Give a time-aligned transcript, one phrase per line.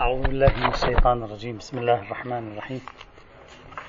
[0.00, 1.56] أعوذ بالله من الشيطان الرجيم.
[1.58, 2.80] بسم الله الرحمن الرحيم.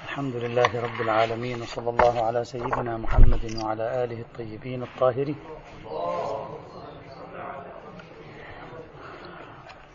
[0.04, 5.36] الحمد لله رب العالمين وصلى الله على سيدنا محمد وعلى آله الطيبين الطاهرين.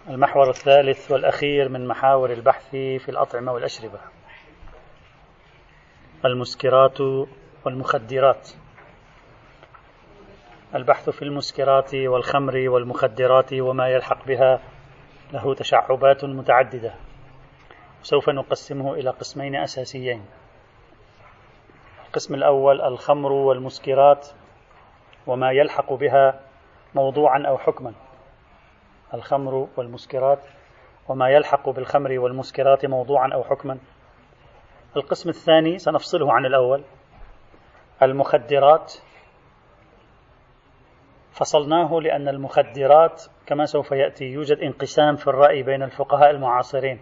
[0.08, 4.00] المحور الثالث والأخير من محاور البحث في الأطعمة والأشربة.
[6.24, 7.00] المسكرات
[7.64, 8.50] والمخدرات.
[10.74, 14.60] البحث في المسكرات والخمر والمخدرات وما يلحق بها
[15.32, 16.94] له تشعبات متعددة.
[18.02, 20.26] سوف نقسمه إلى قسمين أساسيين.
[22.06, 24.28] القسم الأول الخمر والمسكرات
[25.26, 26.40] وما يلحق بها
[26.94, 27.92] موضوعا أو حكما.
[29.14, 30.38] الخمر والمسكرات
[31.08, 33.78] وما يلحق بالخمر والمسكرات موضوعا أو حكما.
[34.96, 36.82] القسم الثاني سنفصله عن الأول.
[38.02, 38.94] المخدرات.
[41.32, 47.00] فصلناه لأن المخدرات كما سوف يأتي يوجد انقسام في الرأي بين الفقهاء المعاصرين.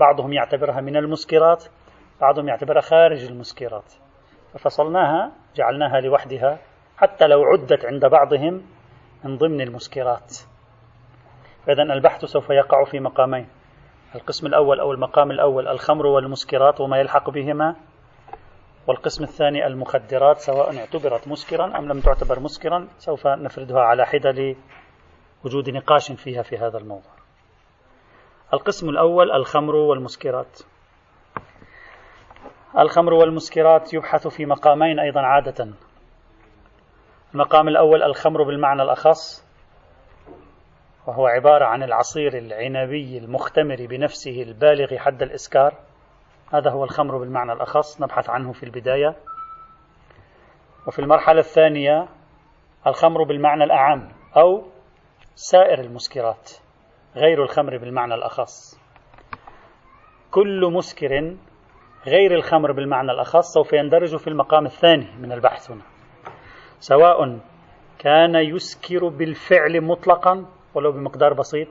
[0.00, 1.64] بعضهم يعتبرها من المسكرات
[2.20, 3.92] بعضهم يعتبرها خارج المسكرات.
[4.52, 6.58] ففصلناها جعلناها لوحدها
[6.96, 8.62] حتى لو عدت عند بعضهم
[9.24, 10.36] من ضمن المسكرات.
[11.68, 13.48] إذا البحث سوف يقع في مقامين.
[14.14, 17.76] القسم الأول أو المقام الأول الخمر والمسكرات وما يلحق بهما.
[18.86, 24.54] والقسم الثاني المخدرات سواء اعتبرت مسكرا أم لم تعتبر مسكرا سوف نفردها على حدة
[25.44, 27.12] لوجود نقاش فيها في هذا الموضوع.
[28.54, 30.60] القسم الأول الخمر والمسكرات.
[32.78, 35.68] الخمر والمسكرات يبحث في مقامين أيضا عادة.
[37.34, 39.44] المقام الأول الخمر بالمعنى الأخص
[41.06, 45.74] وهو عبارة عن العصير العنبي المختمر بنفسه البالغ حد الإسكار.
[46.52, 49.16] هذا هو الخمر بالمعنى الأخص نبحث عنه في البداية.
[50.86, 52.08] وفي المرحلة الثانية
[52.86, 54.73] الخمر بالمعنى الأعم أو
[55.36, 56.50] سائر المسكرات
[57.16, 58.80] غير الخمر بالمعنى الأخص.
[60.30, 61.36] كل مسكر
[62.06, 65.82] غير الخمر بالمعنى الأخص سوف يندرج في المقام الثاني من البحث هنا.
[66.78, 67.38] سواء
[67.98, 71.68] كان يسكر بالفعل مطلقا ولو بمقدار بسيط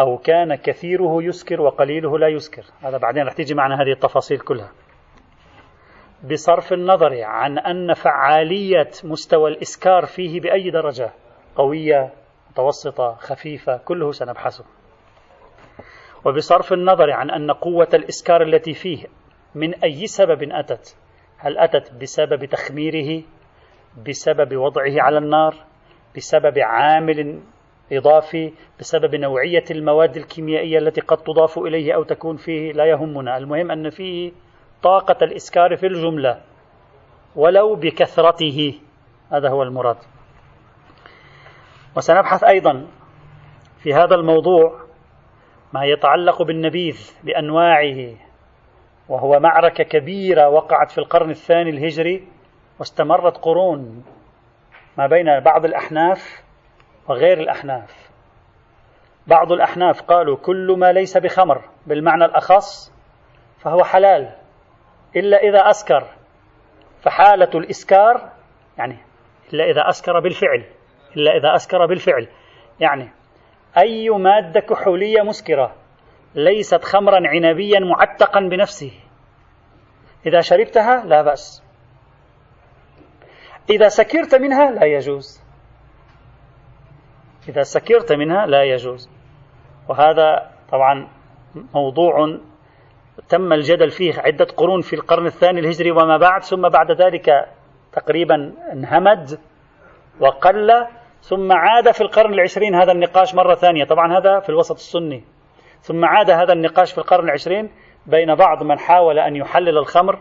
[0.00, 2.64] أو كان كثيره يسكر وقليله لا يسكر.
[2.80, 4.72] هذا بعدين رح تيجي معنا هذه التفاصيل كلها.
[6.30, 11.12] بصرف النظر عن أن فعالية مستوى الإسكار فيه بأي درجة
[11.56, 12.23] قوية
[12.54, 14.64] متوسطة خفيفة كله سنبحثه.
[16.24, 19.06] وبصرف النظر عن أن قوة الإسكار التي فيه
[19.54, 20.96] من أي سبب أتت
[21.38, 23.22] هل أتت بسبب تخميره
[24.08, 25.54] بسبب وضعه على النار
[26.16, 27.40] بسبب عامل
[27.92, 33.36] إضافي بسبب نوعية المواد الكيميائية التي قد تضاف إليه أو تكون فيه لا يهمنا.
[33.36, 34.32] المهم أن فيه
[34.82, 36.40] طاقة الإسكار في الجملة
[37.36, 38.80] ولو بكثرته.
[39.32, 39.96] هذا هو المراد.
[41.96, 42.86] وسنبحث أيضا
[43.82, 44.84] في هذا الموضوع
[45.72, 48.14] ما يتعلق بالنبيذ بأنواعه
[49.08, 52.28] وهو معركة كبيرة وقعت في القرن الثاني الهجري
[52.78, 54.04] واستمرت قرون
[54.98, 56.42] ما بين بعض الأحناف
[57.08, 58.10] وغير الأحناف.
[59.26, 62.92] بعض الأحناف قالوا كل ما ليس بخمر بالمعنى الأخص
[63.58, 64.36] فهو حلال
[65.16, 66.04] إلا إذا أسكر
[67.02, 68.32] فحالة الإسكار
[68.78, 68.96] يعني
[69.52, 70.64] إلا إذا أسكر بالفعل.
[71.16, 72.28] إلا إذا أسكر بالفعل.
[72.80, 73.10] يعني
[73.78, 75.74] أي مادة كحولية مسكرة
[76.34, 78.92] ليست خمرا عنبيا معتقا بنفسه؟
[80.26, 81.64] إذا شربتها لا بأس.
[83.70, 85.42] إذا سكرت منها لا يجوز.
[87.48, 89.10] إذا سكرت منها لا يجوز.
[89.88, 91.08] وهذا طبعا
[91.74, 92.38] موضوع
[93.28, 97.48] تم الجدل فيه عدة قرون في القرن الثاني الهجري وما بعد ثم بعد ذلك
[97.92, 99.38] تقريبا انهمد
[100.20, 100.86] وقل
[101.28, 103.84] ثم عاد في القرن العشرين هذا النقاش مرة ثانية.
[103.84, 105.24] طبعا هذا في الوسط السني.
[105.80, 107.70] ثم عاد هذا النقاش في القرن العشرين
[108.06, 110.18] بين بعض من حاول أن يحلل الخمر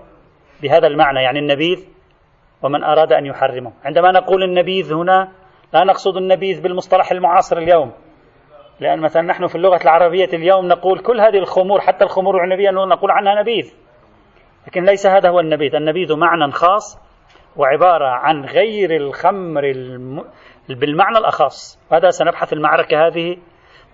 [0.62, 1.88] بهذا المعنى يعني النبيذ
[2.62, 3.74] ومن أراد أن يحرمه.
[3.84, 5.32] عندما نقول النبيذ هنا
[5.74, 7.92] لا نقصد النبيذ بالمصطلح المعاصر اليوم.
[8.80, 13.12] لأن مثلا نحن في اللغة العربية اليوم نقول كل هذه الخمور حتى الخمور العنبية نقول
[13.12, 13.74] عنها نبيذ.
[14.68, 15.76] لكن ليس هذا هو النبيذ.
[15.76, 17.00] النبيذ معنى خاص
[17.58, 19.74] وعبارة عن غير الخمر.
[20.70, 23.38] بالمعنى الأخص هذا سنبحث المعركة هذه؟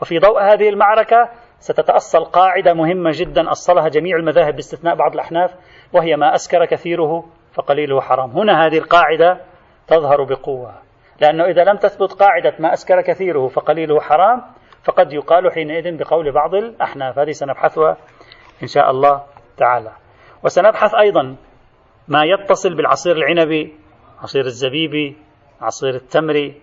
[0.01, 1.29] وفي ضوء هذه المعركة
[1.59, 5.55] ستتأصل قاعدة مهمة جدا أصلها جميع المذاهب باستثناء بعض الأحناف
[5.93, 9.41] وهي ما أسكر كثيره فقليله حرام هنا هذه القاعدة
[9.87, 10.73] تظهر بقوة
[11.21, 14.41] لأنه إذا لم تثبت قاعدة ما أسكر كثيره فقليله حرام
[14.83, 17.19] فقد يقال حينئذ بقول بعض الأحناف.
[17.19, 17.97] هذه سنبحثها
[18.63, 19.23] إن شاء الله
[19.57, 19.91] تعالى.
[20.43, 21.35] وسنبحث أيضا
[22.07, 23.73] ما يتصل بالعصير العنبي
[24.21, 25.17] عصير الزبيبي
[25.61, 26.53] عصير التمر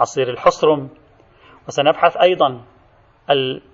[0.00, 0.88] عصير الحصرم
[1.68, 2.60] وسنبحث أيضا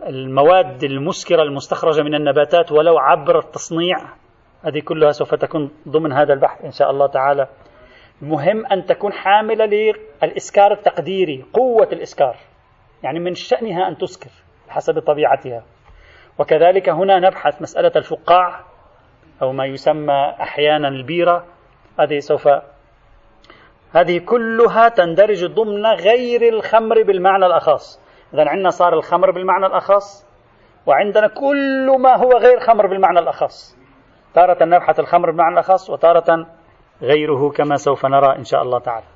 [0.06, 3.98] المواد المسكرة المستخرجة من النباتات ولو عبر التصنيع.
[4.64, 7.48] هذه كلها سوف تكون ضمن هذا البحث إن شاء الله تعالى.
[8.22, 9.64] مهم أن تكون حاملة
[10.22, 12.36] للإسكار التقديري قوة الإسكار
[13.02, 14.30] يعني من شأنها أن تسكر
[14.69, 15.62] حسب طبيعتها.
[16.38, 18.64] وكذلك هنا نبحث مسألة الفقاع
[19.42, 21.46] أو ما يسمى أحيانا البيرة.
[22.00, 22.48] هذه سوف
[23.93, 28.00] هذه كلها تندرج ضمن غير الخمر بالمعنى الأخص
[28.35, 30.26] إذا عندنا صار الخمر بالمعنى الأخص
[30.87, 33.79] وعندنا كل ما هو غير خمر بالمعنى الأخص
[34.35, 36.46] تارة نبحث الخمر بالمعنى الأخص وتارة
[37.02, 39.06] غيره كما سوف نرى إن شاء الله تعالى.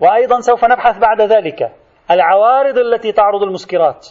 [0.00, 1.72] وأيضا سوف نبحث بعد ذلك
[2.10, 4.08] العوارض التي تعرض المسكرات.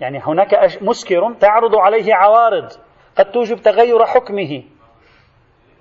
[0.00, 2.68] يعني هناك مسكر تعرض عليه عوارض
[3.18, 4.62] قد توجب تغير حكمه.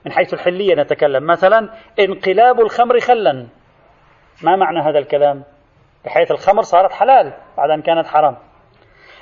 [0.05, 1.25] من حيث الحلية نتكلم.
[1.25, 1.69] مثلا
[1.99, 3.47] انقلاب الخمر خلا.
[4.43, 5.43] ما معنى هذا الكلام؟
[6.05, 8.37] بحيث الخمر صارت حلال بعد أن كانت حرام.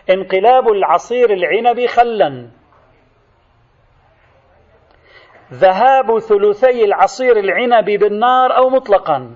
[0.10, 2.50] انقلاب العصير العنبي خلا.
[5.54, 9.36] ذهاب ثلثي العصير العنبي بالنار أو مطلقا.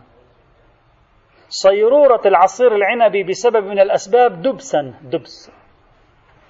[1.50, 4.94] صيرورة العصير العنبي بسبب من الأسباب دبسا.
[5.02, 5.52] دبس.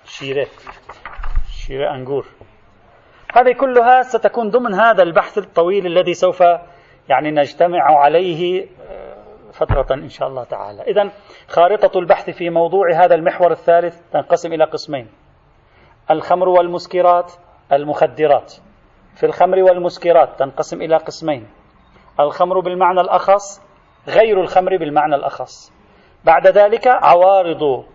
[0.06, 0.48] شيرة.
[1.68, 2.26] شيرة أنجور
[3.34, 6.44] هذه كلها ستكون ضمن هذا البحث الطويل الذي سوف
[7.10, 10.82] يعني نجتمع عليه آه، فترة إن شاء الله تعالى.
[10.82, 11.10] إذا
[11.48, 15.08] خارطة البحث في موضوع هذا المحور الثالث تنقسم إلى قسمين.
[16.12, 17.34] الخمر والمسكرات
[17.72, 18.54] المخدرات.
[19.16, 21.48] في الخمر والمسكرات تنقسم إلى قسمين.
[22.20, 23.62] الخمر بالمعنى الأخص
[24.08, 25.74] غير الخمر بالمعنى الأخص.
[26.26, 27.86] بعد ذلك عوارض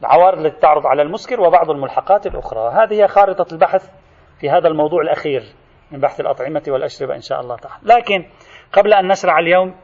[0.00, 2.72] العوارض التي تعرض على المسكر وبعض الملحقات الأخرى.
[2.72, 3.90] هذه هي خارطة البحث
[4.40, 5.42] في هذا الموضوع الأخير
[5.90, 7.80] من بحث الأطعمة والأشربة إن شاء الله تعالى.
[7.82, 8.24] لكن
[8.72, 9.74] قبل أن نشرع اليوم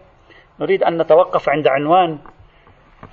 [0.61, 2.19] نريد أن نتوقف عند عنوان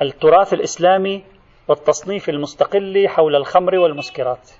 [0.02, 1.24] التراث الإسلامي
[1.68, 4.52] والتصنيف المستقل حول الخمر والمسكرات.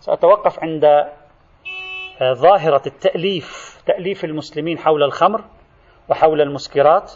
[0.00, 0.84] سأتوقف عند
[2.20, 5.44] آه، ظاهرة التأليف تأليف المسلمين حول الخمر
[6.08, 7.12] وحول المسكرات.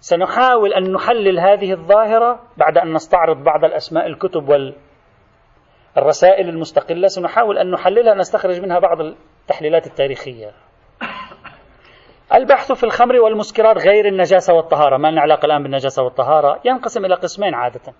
[0.00, 4.48] وسنحاول أن نحلل هذه الظاهرة بعد أن نستعرض بعض الأسماء الكتب
[5.96, 10.50] والرسائل المستقلة سنحاول أن نحللها نستخرج منها بعض التحليلات التاريخية.
[12.34, 14.96] البحث في الخمر والمسكرات غير النجاسة والطهارة.
[14.96, 17.94] ما لنا علاقة الآن بالنجاسة والطهارة؟ ينقسم إلى قسمين عادة.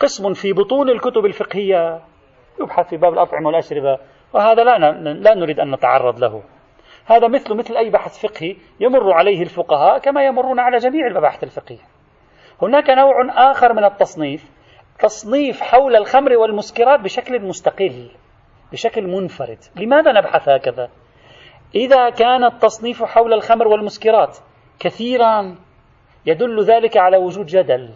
[0.00, 2.00] قسم في بطون الكتب الفقهية
[2.60, 3.98] يبحث في باب الأطعمة والأشربة
[4.32, 4.78] وهذا لا
[5.12, 6.42] لا نريد أن نتعرض له.
[7.06, 11.84] هذا مثل مثل أي بحث فقهي يمر عليه الفقهاء كما يمرون على جميع المباحث الفقهية.
[12.62, 14.61] هناك نوع آخر من التصنيف
[15.02, 18.10] تصنيف حول الخمر والمسكرات بشكل مستقل
[18.72, 19.58] بشكل منفرد.
[19.76, 20.88] لماذا نبحث هكذا؟
[21.74, 24.38] إذا كان التصنيف حول الخمر والمسكرات
[24.80, 25.56] كثيرا
[26.26, 27.90] يدل ذلك على وجود جدل.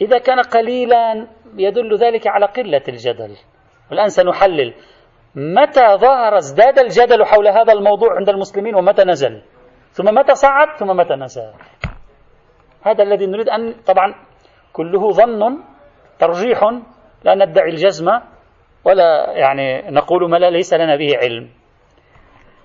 [0.00, 1.26] إذا كان قليلا
[1.56, 3.36] يدل ذلك على قلة الجدل.
[3.92, 4.74] الآن سنحلل.
[5.34, 9.42] متى ظهر ازداد الجدل حول هذا الموضوع عند المسلمين ومتى نزل؟
[9.92, 11.52] ثم متى صعد؟ ثم متى نزل
[12.82, 14.14] هذا الذي نريد أن طبعا
[14.72, 15.58] كله ظن
[16.18, 16.60] ترجيح
[17.24, 18.06] لا ندعي الجزم
[18.84, 21.48] ولا يعني نقول ما لا ليس لنا به علم.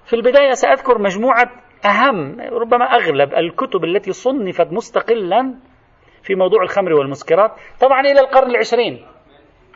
[0.05, 1.49] في البداية سأذكر مجموعة
[1.85, 5.55] أهم ربما أغلب الكتب التي صنفت مستقلا
[6.23, 9.05] في موضوع الخمر والمسكرات طبعا إلى القرن العشرين.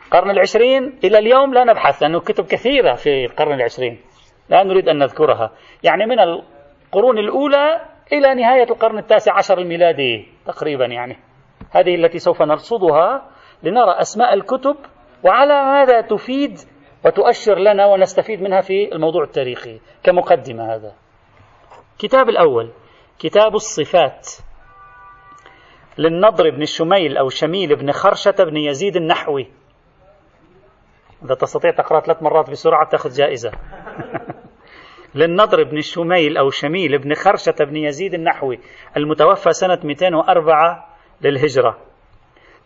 [0.06, 4.00] القرن العشرين إلى اليوم لا نبحث لأنه كتب كثيرة في القرن العشرين.
[4.48, 5.50] لا نريد أن نذكرها.
[5.82, 7.80] يعني من القرون الأولى
[8.12, 11.16] إلى نهاية القرن التاسع عشر الميلادي تقريبا يعني.
[11.70, 13.30] هذه التي سوف نرصدها
[13.62, 14.76] لنرى أسماء الكتب
[15.24, 16.58] وعلى ماذا تفيد
[17.04, 20.92] وتؤشر لنا ونستفيد منها في الموضوع التاريخي كمقدمة هذا.
[21.98, 22.70] كتاب الأول
[23.18, 24.28] كتاب الصفات
[25.98, 29.50] للنضر بن الشميل أو شميل بن خرشة بن يزيد النحوي.
[31.24, 33.52] إذا تستطيع تقرأ ثلاث مرات بسرعة تأخذ جائزة.
[35.14, 38.60] للنضر بن الشميل أو شميل بن خرشة بن يزيد النحوي
[38.96, 40.91] المتوفى سنة 204
[41.22, 41.78] للهجرة.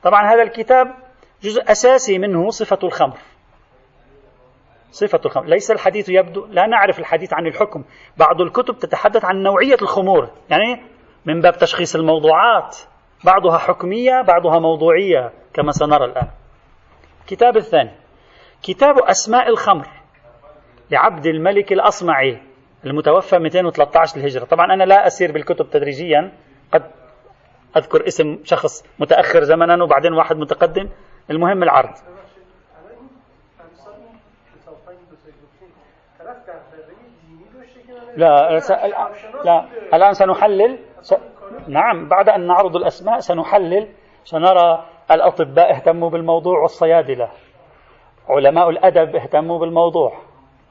[0.03, 0.95] طبعا هذا الكتاب
[1.43, 3.19] جزء أساسي منه صفة الخمر.
[4.91, 5.45] صفة الخمر.
[5.47, 7.85] ليس الحديث يبدو لا نعرف الحديث عن الحكم.
[8.17, 10.31] بعض الكتب تتحدث عن نوعية الخمور.
[10.51, 10.83] يعني
[11.25, 12.77] من باب تشخيص الموضوعات.
[13.25, 16.29] بعضها حكمية بعضها موضوعية كما سنرى الآن.
[17.21, 17.91] الكتاب الثاني.
[18.63, 19.89] كتاب أسماء الخمر
[20.91, 22.43] لعبد الملك الأصمعي
[22.85, 24.45] المتوفى 213 للهجرة.
[24.45, 26.33] طبعا أنا لا أسير بالكتب تدريجيا.
[26.73, 26.91] قد
[27.77, 30.89] أذكر اسم شخص متأخر زمنا وبعدين واحد متقدم.
[31.31, 31.95] المهم العرض.
[38.17, 38.61] لا
[39.45, 40.79] لا الآن سنحلل.
[41.69, 43.89] نعم بعد أن نعرض الأسماء سنحلل.
[44.25, 47.31] سنرى الأطباء اهتموا بالموضوع والصيادلة.
[48.29, 50.13] علماء الأدب اهتموا بالموضوع.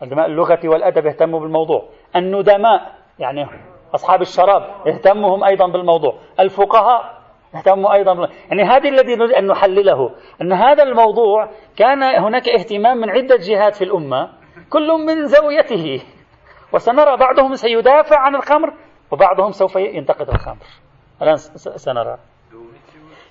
[0.01, 1.89] علماء اللغة والأدب اهتموا بالموضوع.
[2.15, 3.47] الندماء يعني
[3.95, 6.15] أصحاب الشراب اهتموا هم أيضا بالموضوع.
[6.39, 7.21] الفقهاء
[7.55, 8.35] اهتموا أيضا بالموضوع.
[8.49, 10.11] يعني هذا الذي نريد أن نحلله
[10.41, 14.29] أن هذا الموضوع كان هناك اهتمام من عدة جهات في الأمة
[14.69, 16.01] كل من زاويته.
[16.73, 18.73] وسنرى بعضهم سيدافع عن الخمر
[19.11, 20.65] وبعضهم سوف ينتقد الخمر.
[21.21, 21.35] الآن
[21.75, 22.17] سنرى.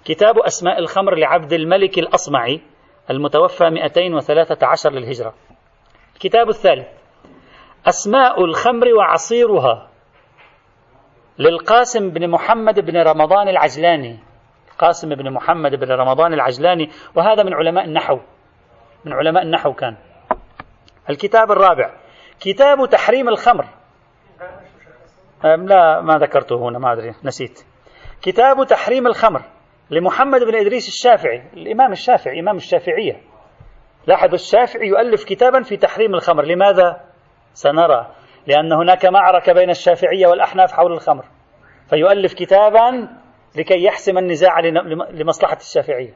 [0.04, 2.61] كتاب أسماء الخمر لعبد الملك الأصمعي
[3.11, 5.35] المتوفى 213 للهجرة.
[6.14, 6.88] الكتاب الثالث.
[7.88, 9.88] أسماء الخمر وعصيرها.
[11.38, 14.19] للقاسم بن محمد بن رمضان العجلاني.
[14.79, 16.91] قاسم بن محمد بن رمضان العجلاني.
[17.14, 18.19] وهذا من علماء النحو.
[19.05, 19.97] من علماء النحو كان.
[21.11, 21.91] الكتاب الرابع.
[22.41, 23.64] كتاب تحريم الخمر.
[25.45, 27.64] لا ما ذكرته هنا ما أدري نسيت.
[28.23, 29.43] كتاب تحريم الخمر
[29.91, 31.43] لمحمد بن إدريس الشافعي.
[31.57, 33.21] الإمام الشافعي إمام الشافعية.
[34.07, 36.45] لاحظ الشافعي يؤلف كتابا في تحريم الخمر.
[36.45, 37.00] لماذا؟
[37.53, 38.14] سنرى.
[38.47, 41.25] لأن هناك معركة بين الشافعية والأحناف حول الخمر.
[41.91, 43.09] فيؤلف كتابا
[43.57, 44.61] لكي يحسم النزاع
[45.11, 46.15] لمصلحة الشافعية.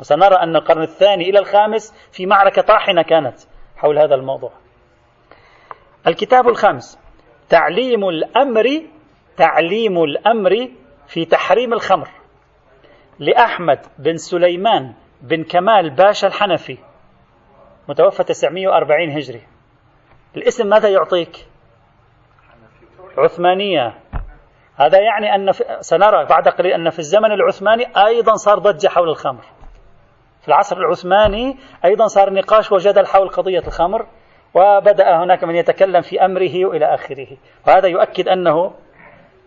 [0.00, 3.38] وسنرى أن القرن الثاني إلى الخامس في معركة طاحنة كانت
[3.76, 4.52] حول هذا الموضوع.
[6.06, 6.98] الكتاب الخامس
[7.48, 8.82] تعليم الأمر
[9.36, 10.68] تعليم الأمر
[11.06, 12.08] في تحريم الخمر.
[13.18, 16.78] لأحمد بن سليمان بن كمال باشا الحنفي
[17.88, 19.42] متوفى 940 هجري.
[20.36, 21.47] الاسم ماذا يعطيك؟
[23.18, 23.94] عثمانية.
[24.76, 29.42] هذا يعني أن سنرى بعد قليل أن في الزمن العثماني أيضا صار ضجة حول الخمر.
[30.42, 34.06] في العصر العثماني أيضا صار نقاش وجدل حول قضية الخمر
[34.54, 37.26] وبدأ هناك من يتكلم في أمره وإلى آخره.
[37.66, 38.72] وهذا يؤكد أنه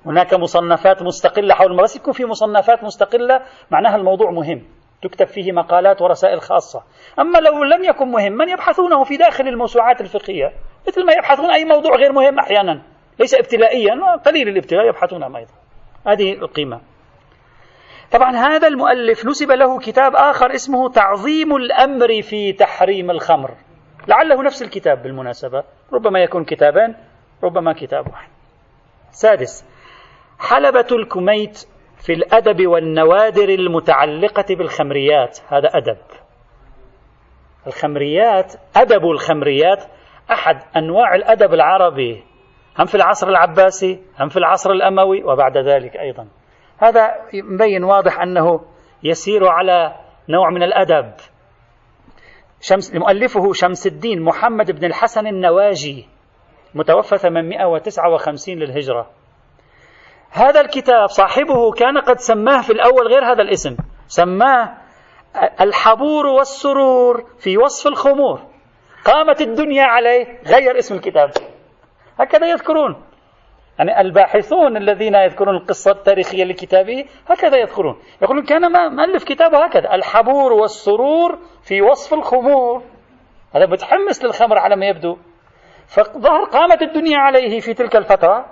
[0.05, 3.41] هناك مصنفات مستقلة حول بس يكون في مصنفات مستقلة
[3.71, 4.63] معناها الموضوع مهم.
[5.01, 6.83] تكتب فيه مقالات ورسائل خاصة.
[7.19, 10.51] أما لو لم يكن مهما يبحثونه في داخل الموسوعات الفقهية؟
[10.87, 12.81] مثل ما يبحثون أي موضوع غير مهم أحيانا.
[13.21, 13.93] ليس ابتلائيا
[14.25, 15.53] قليل الابتلاء يبحثون أيضا.
[16.07, 16.81] هذه القيمة.
[18.11, 23.51] طبعا هذا المؤلف نسب له كتاب آخر اسمه تعظيم الأمر في تحريم الخمر.
[24.07, 25.63] لعله نفس الكتاب بالمناسبة.
[25.93, 26.95] ربما يكون كتابين
[27.43, 28.29] ربما كتاب واحد.
[29.11, 29.65] سادس.
[30.39, 31.67] حلبة الكميت
[32.05, 35.39] في الأدب والنوادر المتعلقة بالخمريات.
[35.47, 35.97] هذا أدب.
[37.67, 39.83] الخمريات أدب الخمريات
[40.31, 42.30] أحد أنواع الأدب العربي.
[42.81, 46.27] هم في العصر العباسي هم في العصر الأموي وبعد ذلك أيضا.
[46.77, 48.61] هذا مبين واضح أنه
[49.03, 49.95] يسير على
[50.29, 51.13] نوع من الأدب.
[52.61, 56.07] شمس مؤلفه شمس الدين محمد بن الحسن النواجي
[56.75, 59.09] متوفى 859 للهجرة.
[60.31, 64.77] هذا الكتاب صاحبه كان قد سماه في الأول غير هذا الاسم سماه
[65.61, 68.41] الحبور والسرور في وصف الخمور.
[69.05, 71.29] قامت الدنيا عليه غير اسم الكتاب.
[72.21, 73.03] هكذا يذكرون.
[73.79, 77.95] يعني الباحثون الذين يذكرون القصة التاريخية لكتابه هكذا يذكرون.
[78.21, 78.61] يقولون كان
[78.95, 79.95] مؤلف كتابه هكذا.
[79.95, 82.83] الحبور والسرور في وصف الخمور.
[83.55, 85.17] هذا متحمس للخمر على ما يبدو.
[85.87, 88.45] فظهر قامت الدنيا عليه في تلك الفترة.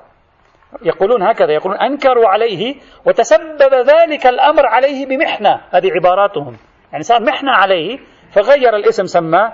[0.81, 1.51] يقولون هكذا.
[1.51, 5.61] يقولون أنكروا عليه وتسبب ذلك الأمر عليه بمحنة.
[5.71, 6.57] هذه عباراتهم.
[6.91, 7.99] يعني صار محنة عليه.
[8.31, 9.53] فغير الاسم سماه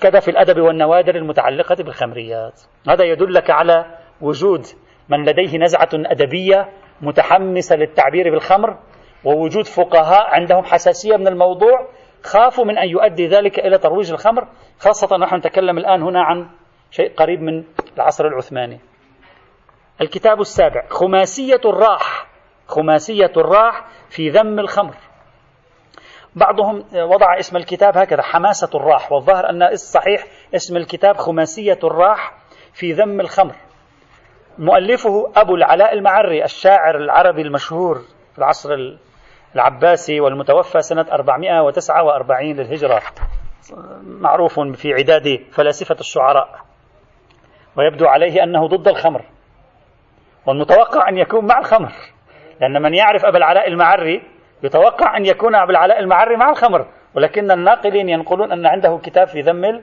[0.00, 2.62] كذا في الأدب والنوادر المتعلقة بالخمريات.
[2.88, 4.60] هذا يدلك على وجود
[5.08, 6.68] من لديه نزعة أدبية
[7.00, 8.78] متحمسة للتعبير بالخمر
[9.24, 11.88] ووجود فقهاء عندهم حساسية من الموضوع
[12.24, 14.48] خافوا من أن يؤدي ذلك إلى ترويج الخمر.
[14.78, 16.48] خاصة نحن نتكلم الآن هنا عن
[16.90, 17.64] شيء قريب من
[17.96, 18.80] العصر العثماني.
[20.00, 22.26] الكتاب السابع خماسية الراح
[22.66, 24.94] خماسية الراح في ذم الخمر.
[26.38, 32.32] بعضهم وضع اسم الكتاب هكذا حماسة الراح والظاهر أن الصحيح اسم الكتاب خماسية الراح
[32.72, 33.54] في ذم الخمر.
[34.58, 37.94] مؤلفه أبو العلاء المعري الشاعر العربي المشهور
[38.32, 38.70] في العصر
[39.54, 43.02] العباسي والمتوفى سنة 449 للهجرة.
[44.02, 46.48] معروف في عداد فلاسفة الشعراء.
[47.76, 49.24] ويبدو عليه أنه ضد الخمر
[50.46, 51.92] والمتوقع أن يكون مع الخمر
[52.60, 54.22] لأن من يعرف أبا العلاء المعري
[54.62, 59.40] يتوقع أن يكون أبا العلاء المعري مع الخمر ولكن الناقلين ينقلون أن عنده كتاب في
[59.40, 59.82] ذم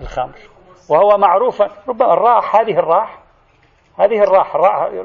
[0.00, 0.38] الخمر.
[0.88, 3.18] وهو معروف ربما الراح هذه الراح
[3.98, 4.56] هذه الراح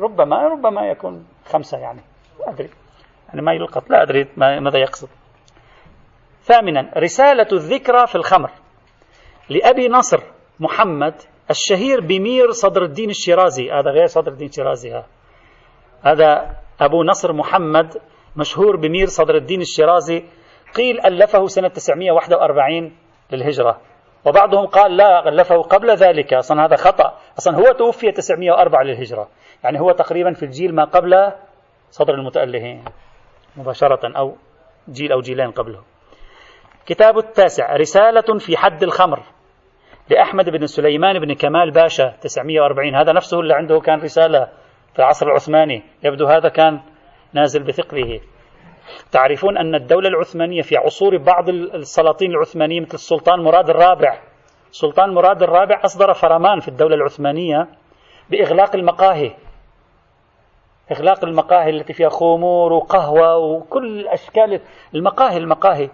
[0.01, 2.01] ربما ربما يكون خمسة يعني
[2.39, 2.69] لا أدري.
[3.29, 5.09] يعني ما يلقط لا أدري ماذا يقصد.
[6.43, 8.51] ثامنا رسالة الذكرى في الخمر
[9.49, 10.23] لأبي نصر
[10.59, 11.13] محمد
[11.49, 13.71] الشهير بمير صدر الدين الشيرازي.
[13.71, 15.03] هذا غير صدر الدين الشيرازي
[16.03, 17.97] هذا أبو نصر محمد
[18.35, 20.23] مشهور بمير صدر الدين الشيرازي
[20.75, 22.91] قيل ألفه سنة 941
[23.31, 23.81] للهجرة.
[24.25, 26.33] وبعضهم قال لا ألفه قبل ذلك.
[26.33, 27.17] أصلا هذا خطأ.
[27.37, 29.27] أصلا هو توفي 904 للهجرة.
[29.63, 31.31] يعني هو تقريبا في الجيل ما قبل
[31.91, 32.85] صدر المتألهين
[33.57, 34.35] مباشرة أو
[34.89, 35.83] جيل أو جيلين قبله.
[36.85, 39.19] كتاب التاسع رسالة في حد الخمر
[40.09, 44.47] لأحمد بن سليمان بن كمال باشا 940 هذا نفسه اللي عنده كان رسالة
[44.93, 45.83] في العصر العثماني.
[46.03, 46.79] يبدو هذا كان
[47.33, 48.19] نازل بثقله
[49.11, 54.19] تعرفون أن الدولة العثمانية في عصور بعض السلاطين العثمانية مثل السلطان مراد الرابع.
[54.71, 57.67] السلطان مراد الرابع أصدر فرمان في الدولة العثمانية
[58.29, 59.31] بإغلاق المقاهي.
[60.91, 64.61] إغلاق المقاهي التي فيها خمور وقهوة وكل أشكال
[64.95, 65.89] المقاهي المقاهي.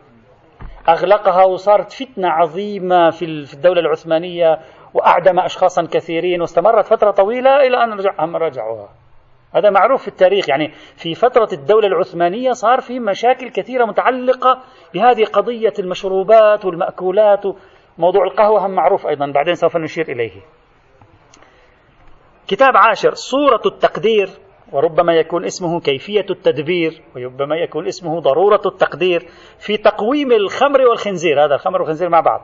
[0.89, 4.59] أغلقها وصارت فتنة عظيمة في الدولة العثمانية
[4.93, 8.89] وأعدم أشخاصا كثيرين واستمرت فترة طويلة إلى أن رجعهم رجعوها.
[9.53, 15.23] هذا معروف في التاريخ يعني في فترة الدولة العثمانية صار في مشاكل كثيرة متعلقة بهذه
[15.23, 17.43] قضية المشروبات والمأكولات.
[17.97, 20.41] موضوع القهوة هم معروف أيضا بعدين سوف نشير إليه.
[22.47, 24.29] كتاب عاشر صورة التقدير
[24.71, 29.27] وربما يكون اسمه كيفية التدبير وربما يكون اسمه ضرورة التقدير
[29.59, 31.45] في تقويم الخمر والخنزير.
[31.45, 32.41] هذا الخمر والخنزير مع بعض.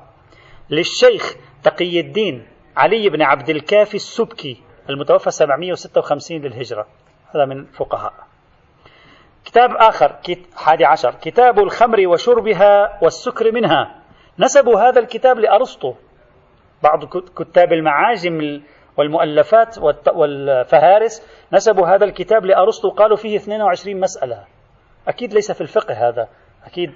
[0.70, 6.88] للشيخ تقي الدين علي بن عبد الكافي السبكي المتوفى 756 للهجرة.
[7.36, 8.13] هذا من فقهاء.
[9.45, 10.15] كتاب آخر
[10.55, 11.15] حادي عشر.
[11.21, 13.95] كتاب الخمر وشربها والسكر منها.
[14.39, 15.93] نسبوا هذا الكتاب لأرسطو.
[16.83, 17.05] بعض
[17.38, 18.62] كتاب المعاجم
[18.98, 19.77] والمؤلفات
[20.13, 22.89] والفهارس نسبوا هذا الكتاب لأرسطو.
[22.89, 24.45] قالوا فيه 22 مسألة.
[25.07, 26.27] أكيد ليس في الفقه هذا.
[26.65, 26.93] أكيد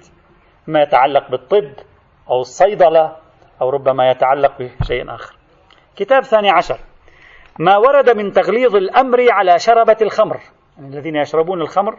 [0.66, 1.72] ما يتعلق بالطب
[2.30, 3.16] أو الصيدلة
[3.60, 5.36] أو ربما يتعلق بشيء آخر.
[5.96, 6.78] كتاب ثاني عشر.
[7.58, 10.40] ما ورد من تغليظ الأمر على شربة الخمر.
[10.78, 11.98] يعني الذين يشربون الخمر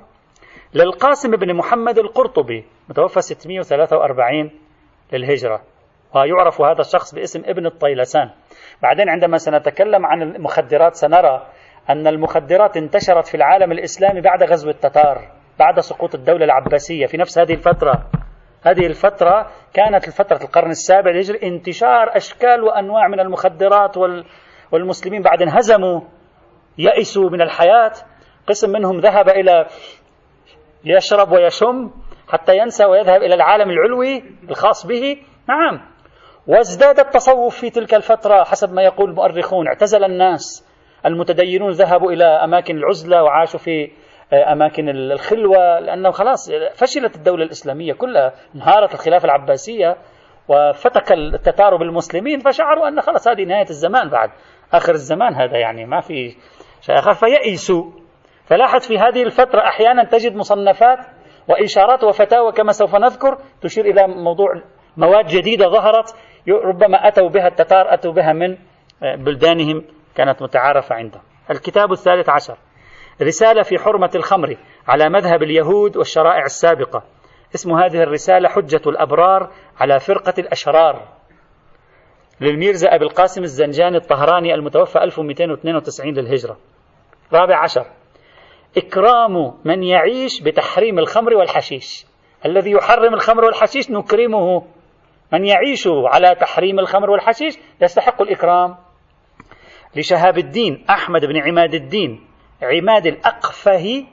[0.74, 4.52] للقاسم بن محمد القرطبي متوفى 643
[5.14, 5.62] للهجرة.
[6.16, 8.30] ويعرف هذا الشخص باسم ابن الطيلسان.
[8.84, 11.48] بعدين عندما سنتكلم عن المخدرات سنرى
[11.90, 17.06] أن المخدرات انتشرت في العالم الإسلامي بعد غزو التتار بعد سقوط الدولة العباسية.
[17.06, 18.10] في نفس هذه الفترة
[18.64, 24.26] هذه الفترة كانت الفترة القرن السابع الهجري انتشار أشكال وأنواع من المخدرات وال
[24.72, 26.02] والمسلمين بعد انهزموا
[26.78, 27.92] يئسوا من الحياة.
[28.48, 29.66] قسم منهم ذهب إلى
[30.86, 31.92] يشرب ويشم
[32.30, 35.18] حتى ينسى ويذهب إلى العالم العلوي الخاص به.
[35.50, 35.82] نعم.
[36.48, 39.68] وازداد التصوف في تلك الفترة حسب ما يقول المؤرخون.
[39.68, 40.68] اعتزل الناس.
[41.06, 43.92] المتدينون ذهبوا إلى أماكن العزلة وعاشوا في
[44.34, 49.98] أماكن الخلوة لأنه خلاص فشلت الدولة الإسلامية كلها انهارت الخلافة العباسية
[50.48, 54.30] وفتك التتار بالمسلمين فشعروا أن خلاص هذه نهاية الزمان بعد.
[54.74, 56.36] آخر الزمان هذا يعني ما في
[56.82, 57.14] شيء آخر.
[57.14, 57.84] فيئسوا
[58.46, 61.00] فلاحظ في هذه الفترة أحيانا تجد مصنفات
[61.48, 64.62] وإشارات وفتاوى كما سوف نذكر تشير إلى موضوع
[64.98, 66.16] مواد جديدة ظهرت
[66.64, 68.58] ربما أتوا بها التتار أتوا بها من
[69.02, 69.84] بلدانهم
[70.16, 71.22] كانت متعارفة عندهم.
[71.52, 72.58] الكتاب الثالث عشر.
[73.22, 77.04] رسالة في حرمة الخمر على مذهب اليهود والشرائع السابقة.
[77.56, 79.50] اسم هذه الرسالة حجة الأبرار
[79.80, 81.08] على فرقة الأشرار.
[82.42, 86.58] للميرزا أبي القاسم الزنجاني الطهراني المتوفى 1292 للهجرة.
[87.34, 87.86] رابع عشر.
[88.78, 92.06] إكرام من يعيش بتحريم الخمر والحشيش.
[92.46, 94.64] الذي يحرم الخمر والحشيش نكرمه.
[95.34, 98.76] من يعيش على تحريم الخمر والحشيش يستحق الإكرام.
[99.96, 102.28] لشهاب الدين أحمد بن عماد الدين
[102.62, 104.06] عماد الأقفه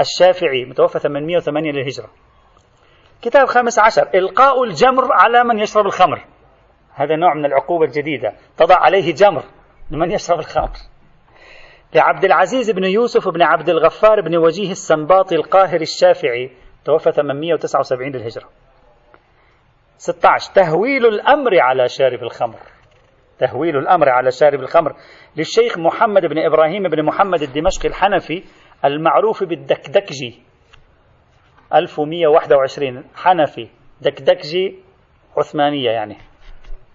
[0.00, 2.08] الشافعي متوفى 808 للهجرة.
[3.22, 4.08] كتاب خامس عشر.
[4.14, 6.24] إلقاء الجمر على من يشرب الخمر.
[6.96, 8.32] هذا نوع من العقوبة الجديدة.
[8.56, 9.44] تضع عليه جمر
[9.90, 10.70] لمن يشرب الخمر.
[11.94, 16.50] لعبد العزيز بن يوسف بن عبد الغفار بن وجيه السنباطي القاهري الشافعي
[16.84, 18.48] توفى 879 للهجرة.
[19.96, 22.58] 16 تهويل الأمر على شارب الخمر.
[23.38, 24.96] تهويل الأمر على شارب الخمر.
[25.36, 28.44] للشيخ محمد بن إبراهيم بن محمد الدمشقي الحنفي
[28.84, 30.42] المعروف بالدكدكجي.
[31.74, 33.68] 1121 حنفي.
[34.00, 34.78] دكدكجي
[35.38, 36.16] عثمانية يعني.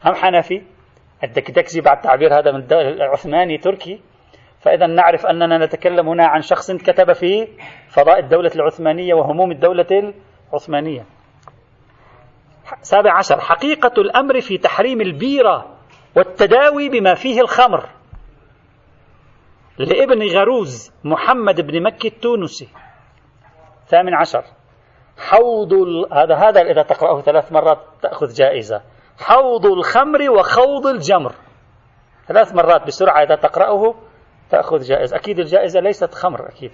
[0.06, 0.62] هم حنفي.
[1.24, 4.02] الدكدكجي بعد تعبير هذا من العثماني تركي.
[4.60, 7.48] فإذا نعرف أننا نتكلم هنا عن شخص كتب في
[7.90, 10.14] فضاء الدولة العثمانية وهموم الدولة
[10.50, 11.06] العثمانية.
[12.82, 13.40] سابع عشر.
[13.40, 15.78] حقيقة الأمر في تحريم البيرة
[16.16, 17.90] والتداوي بما فيه الخمر.
[19.78, 22.68] لابن غروز محمد بن مكي التونسي.
[23.88, 24.44] ثامن عشر.
[25.18, 25.74] حوض
[26.14, 28.82] هذا هذا إذا تقرأه ثلاث مرات تأخذ جائزة.
[29.22, 31.34] حوض الخمر وخوض الجمر.
[32.28, 33.96] ثلاث مرات بسرعة إذا تقرأه
[34.50, 35.16] تأخذ جائزة.
[35.16, 36.72] أكيد الجائزة ليست خمر أكيد.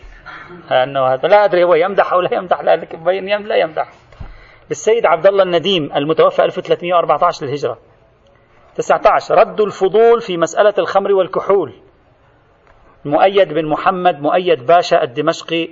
[0.71, 3.91] أنه هذا لا أدري هو يمدح أو لا يمدح لا لا يمدح.
[4.69, 7.77] للسيد عبد الله النديم المتوفى 1314 للهجرة.
[8.75, 11.73] 19 رد الفضول في مسألة الخمر والكحول.
[13.05, 15.69] مؤيد بن محمد مؤيد باشا الدمشقي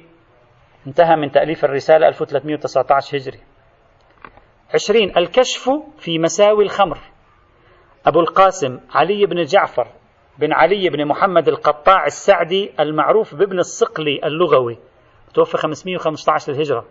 [0.87, 3.39] انتهى من تأليف الرسالة 1319 هجري.
[4.75, 6.97] 20 الكشف في مساوي الخمر.
[8.05, 9.87] أبو القاسم علي بن جعفر
[10.39, 14.77] بن علي بن محمد القطاع السعدي المعروف بابن الصقلي اللغوي.
[15.33, 16.85] توفى 515 للهجرة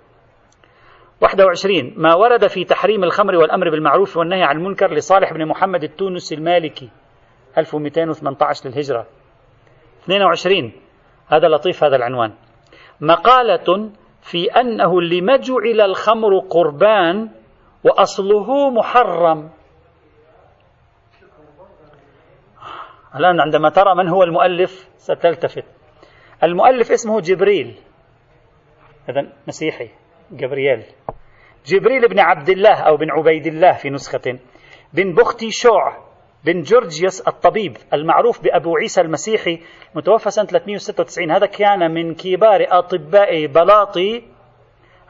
[1.21, 6.35] 21 ما ورد في تحريم الخمر والأمر بالمعروف والنهي عن المنكر لصالح بن محمد التونسي
[6.35, 6.91] المالكي.
[7.59, 9.07] 1218 للهجرة
[10.05, 10.73] 22
[11.27, 12.33] هذا لطيف هذا العنوان.
[13.01, 13.91] مقالة
[14.23, 17.44] في أنه لما جعل الخمر قربان
[17.85, 19.51] وأصله محرم.
[23.17, 25.65] الآن عندما ترى من هو المؤلف ستلتفت.
[26.43, 27.75] المؤلف اسمه جبريل.
[29.09, 29.89] إذا مسيحي
[30.31, 30.85] جبريل
[31.67, 34.39] جبريل بن عبد الله أو بن عبيد الله في نسخة.
[34.93, 35.97] بن بختي شوع
[36.45, 39.61] بن جورجيوس الطبيب المعروف بأبو عيسى المسيحي
[39.95, 44.23] متوفى سنة 396 هذا كان من كبار أطباء بلاطي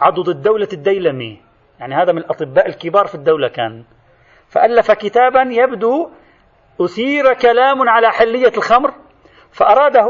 [0.01, 1.41] عضد الدولة الديلمي.
[1.85, 3.85] يعني هذا من الأطباء الكبار في الدولة كان.
[4.49, 6.11] فألف كتابا يبدو
[6.81, 8.91] أثير كلام على حلية الخمر
[9.53, 10.07] فأراده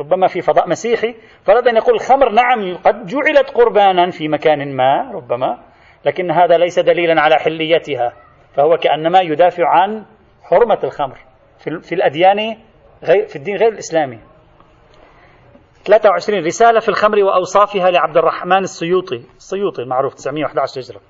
[0.00, 5.10] ربما في فضاء مسيحي فأراد أن يقول الخمر نعم قد جعلت قربانا في مكان ما
[5.14, 5.58] ربما
[6.04, 8.12] لكن هذا ليس دليلا على حليتها
[8.54, 10.04] فهو كأنما يدافع عن
[10.42, 11.18] حرمة الخمر
[11.58, 12.56] في الأديان
[13.04, 14.18] غير في الدين غير الإسلامي.
[15.86, 21.00] 23 رسالة في الخمر وأوصافها لعبد الرحمن السيوطي السيوطي المعروف 911 هجرة.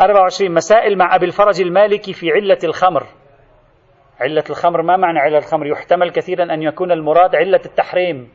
[0.00, 3.06] 24 مسائل مع أبي الفرج المالكي في علة الخمر.
[4.20, 8.28] علة الخمر ما معنى علة الخمر؟ يحتمل كثيرا أن يكون المراد علة التحريم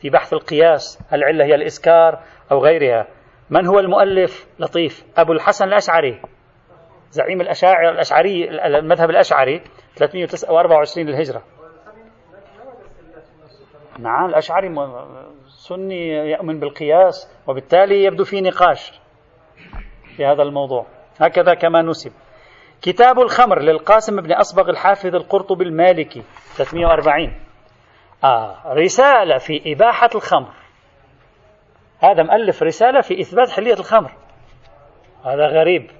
[0.00, 2.18] في بحث القياس هل العلة هي الإسكار
[2.52, 3.06] أو غيرها.
[3.50, 5.04] من هو المؤلف؟ لطيف.
[5.16, 6.22] أبو الحسن الأشعري.
[7.10, 9.62] زعيم الأشاعر الأشعري المذهب الأشعري
[9.96, 11.42] 324 للهجرة.
[13.98, 14.74] نعم الأشعري
[15.46, 19.00] سني يؤمن بالقياس وبالتالي يبدو في نقاش
[20.16, 20.86] في هذا الموضوع.
[21.20, 22.12] هكذا كما نسب.
[22.82, 26.22] كتاب الخمر للقاسم بن أصبغ الحافظ القرطبي المالكي
[26.56, 27.32] 340
[28.24, 30.52] آه رسالة في إباحة الخمر.
[32.00, 34.12] هذا مؤلف رسالة في إثبات حلية الخمر.
[35.24, 35.90] هذا غريب.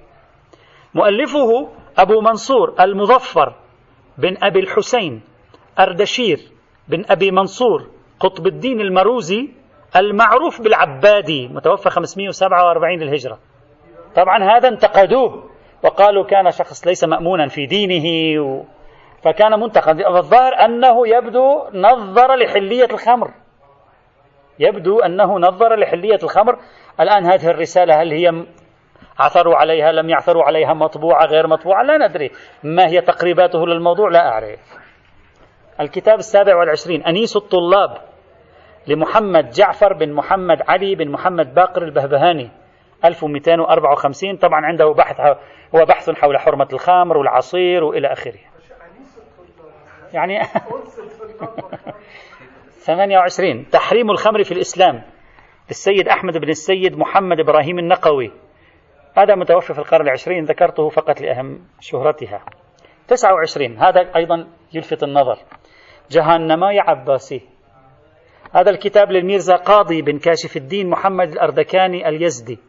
[0.93, 3.55] مؤلفه أبو منصور المظفر
[4.17, 5.21] بن أبي الحسين
[5.79, 6.58] أردشير.
[6.89, 7.87] بن أبي منصور
[8.19, 9.49] قطب الدين المروزي
[9.95, 13.39] المعروف بالعبادي متوفى 547 للهجرة.
[14.15, 15.49] طبعا هذا انتقدوه
[15.83, 18.63] وقالوا كان شخص ليس مأمونا في دينه و...
[19.23, 19.99] فكان منتقد.
[19.99, 23.31] الظاهر أنه يبدو نظر لحلية الخمر.
[24.59, 26.59] يبدو أنه نظر لحلية الخمر.
[26.99, 28.45] الآن هذه الرسالة هل هي
[29.19, 32.31] عثروا عليها لم يعثروا عليها مطبوعة غير مطبوعة؟ لا ندري.
[32.63, 34.78] ما هي تقريباته للموضوع؟ لا أعرف.
[35.79, 37.03] الكتاب السابع والعشرين.
[37.03, 37.97] أنيس الطلاب
[38.87, 42.49] لمحمد جعفر بن محمد علي بن محمد باقر البهبهاني
[43.05, 45.19] 1254 طبعا عنده بحث
[45.75, 48.39] هو بحث حول حرمة الخمر والعصير وإلى آخره.
[50.13, 50.39] يعني
[52.85, 55.01] 28 تحريم الخمر في الإسلام
[55.69, 58.31] للسيد أحمد بن السيد محمد إبراهيم النقوي.
[59.17, 62.41] هذا متوفى في القرن العشرين ذكرته فقط لأهم شهرتها.
[63.07, 65.37] 29 هذا أيضا يلفت النظر.
[66.11, 67.41] جهنماي عباسي.
[68.55, 72.59] هذا الكتاب للميرزا قاضي بن كاشف الدين محمد الأردكاني اليزدي.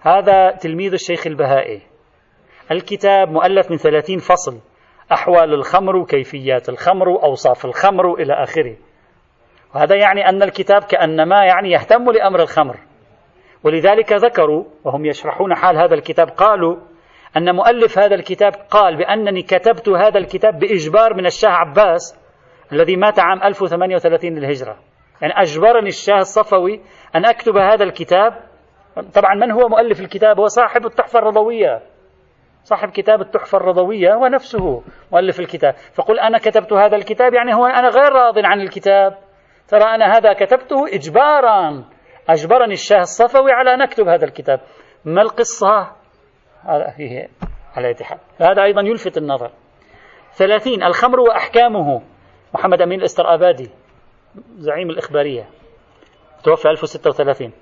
[0.00, 1.82] هذا تلميذ الشيخ البهائي.
[2.70, 4.58] الكتاب مؤلف من ثلاثين فصل.
[5.12, 8.76] أحوال الخمر وكيفيات الخمر وأوصاف الخمر إلى آخره.
[9.74, 12.76] وهذا يعني أن الكتاب كأنما يعني يهتم لأمر الخمر.
[13.64, 16.76] ولذلك ذكروا وهم يشرحون حال هذا الكتاب قالوا
[17.36, 22.27] أن مؤلف هذا الكتاب قال بأنني كتبت هذا الكتاب بإجبار من الشاه عباس
[22.72, 24.76] الذي مات عام 1038 للهجرة.
[25.22, 26.80] يعني أجبرني الشاه الصفوي
[27.16, 28.32] أن أكتب هذا الكتاب.
[29.14, 31.82] طبعا من هو مؤلف الكتاب؟ هو صاحب التحفة الرضوية.
[32.64, 35.74] صاحب كتاب التحفة الرضوية هو نفسه مؤلف الكتاب.
[35.94, 39.18] فقل أنا كتبت هذا الكتاب؟ يعني هو أنا غير راض عن الكتاب.
[39.68, 41.84] ترى أنا هذا كتبته إجبارا.
[42.28, 44.60] أجبرني الشاه الصفوي على أن أكتب هذا الكتاب.
[45.04, 45.92] ما القصة؟
[46.64, 47.28] هذا فيه
[47.76, 49.50] على اتحاد هذا أيضا يلفت النظر.
[50.32, 52.02] ثلاثين الخمر وأحكامه.
[52.54, 53.70] محمد أمين الإسترأبادي
[54.56, 55.48] زعيم الإخبارية
[56.44, 57.52] توفى 1036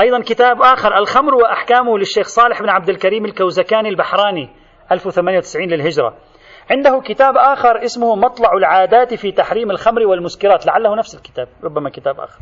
[0.00, 4.48] أيضا كتاب آخر الخمر وأحكامه للشيخ صالح بن عبد الكريم الكوزكاني البحراني
[4.92, 6.16] 1098 للهجرة.
[6.70, 12.20] عنده كتاب آخر اسمه مطلع العادات في تحريم الخمر والمسكرات لعله نفس الكتاب ربما كتاب
[12.20, 12.40] آخر.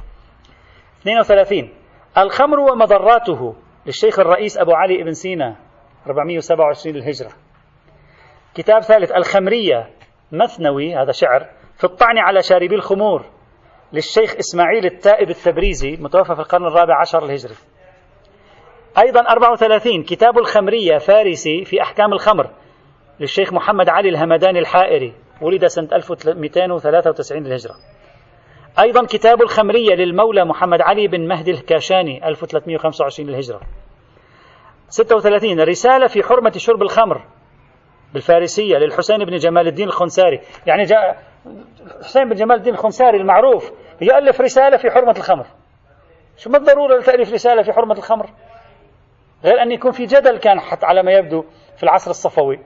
[1.03, 1.71] 32
[2.19, 3.55] الخمر ومضراته
[3.87, 5.57] للشيخ الرئيس أبو علي بن سينا
[6.07, 7.31] 427 للهجرة.
[8.55, 9.91] كتاب ثالث الخمرية
[10.33, 13.25] مثنوي هذا شعر في الطعن على شاربي الخمور
[13.93, 17.55] للشيخ إسماعيل التائب التبريزي متوفى في القرن الرابع عشر الهجري.
[18.99, 22.51] أيضا 34 كتاب الخمرية فارسي في أحكام الخمر
[23.21, 27.75] للشيخ محمد علي الهمداني الحائري ولد سنة 1293 للهجرة.
[28.79, 33.61] أيضا كتاب الخمرية للمولى محمد علي بن مهدي الكاشاني 1325 للهجرة.
[34.89, 37.25] 36 رسالة في حرمة شرب الخمر
[38.15, 40.41] بالفارسية للحسين بن جمال الدين الخنساري.
[40.67, 41.23] يعني جاء
[42.05, 45.47] حسين بن جمال الدين الخنساري المعروف يؤلف رسالة في حرمة الخمر.
[46.37, 48.31] شو ما الضرورة لتأليف رسالة في حرمة الخمر؟
[49.45, 51.45] غير أن يكون في جدل كان حتى على ما يبدو
[51.77, 52.61] في العصر الصفوي.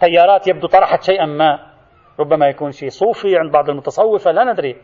[0.00, 1.72] تيارات يبدو طرحت شيئا ما.
[2.20, 4.76] ربما يكون شيء صوفي عند بعض المتصوفة لا ندري.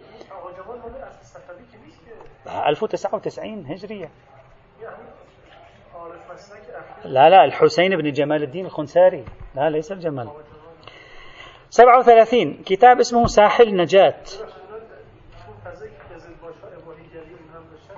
[2.67, 4.11] 1099 هجرية.
[7.05, 9.25] لا لا الحسين بن جمال الدين الخنساري.
[9.55, 10.29] لا ليس الجمال.
[11.71, 14.23] 37 كتاب اسمه ساحل نجاة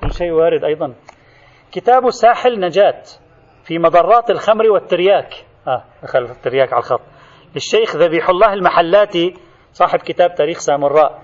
[0.00, 0.94] كل شيء وارد أيضا.
[1.72, 3.02] كتاب ساحل نجاة
[3.64, 5.34] في مضرات الخمر والترياك.
[5.68, 7.00] آه دخل الترياك على الخط.
[7.54, 9.34] للشيخ ذبيح الله المحلاتي
[9.72, 11.22] صاحب كتاب تاريخ سامراء.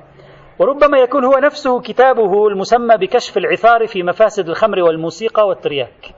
[0.58, 6.14] وربما يكون هو نفسه كتابه المسمى بكشف العثار في مفاسد الخمر والموسيقى والترياك.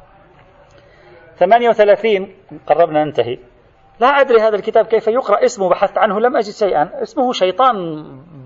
[1.38, 2.34] 38
[2.66, 3.38] قربنا ننتهي.
[4.00, 7.02] لا أدري هذا الكتاب كيف يقرأ اسمه بحثت عنه لم أجد شيئا.
[7.02, 7.76] اسمه شيطان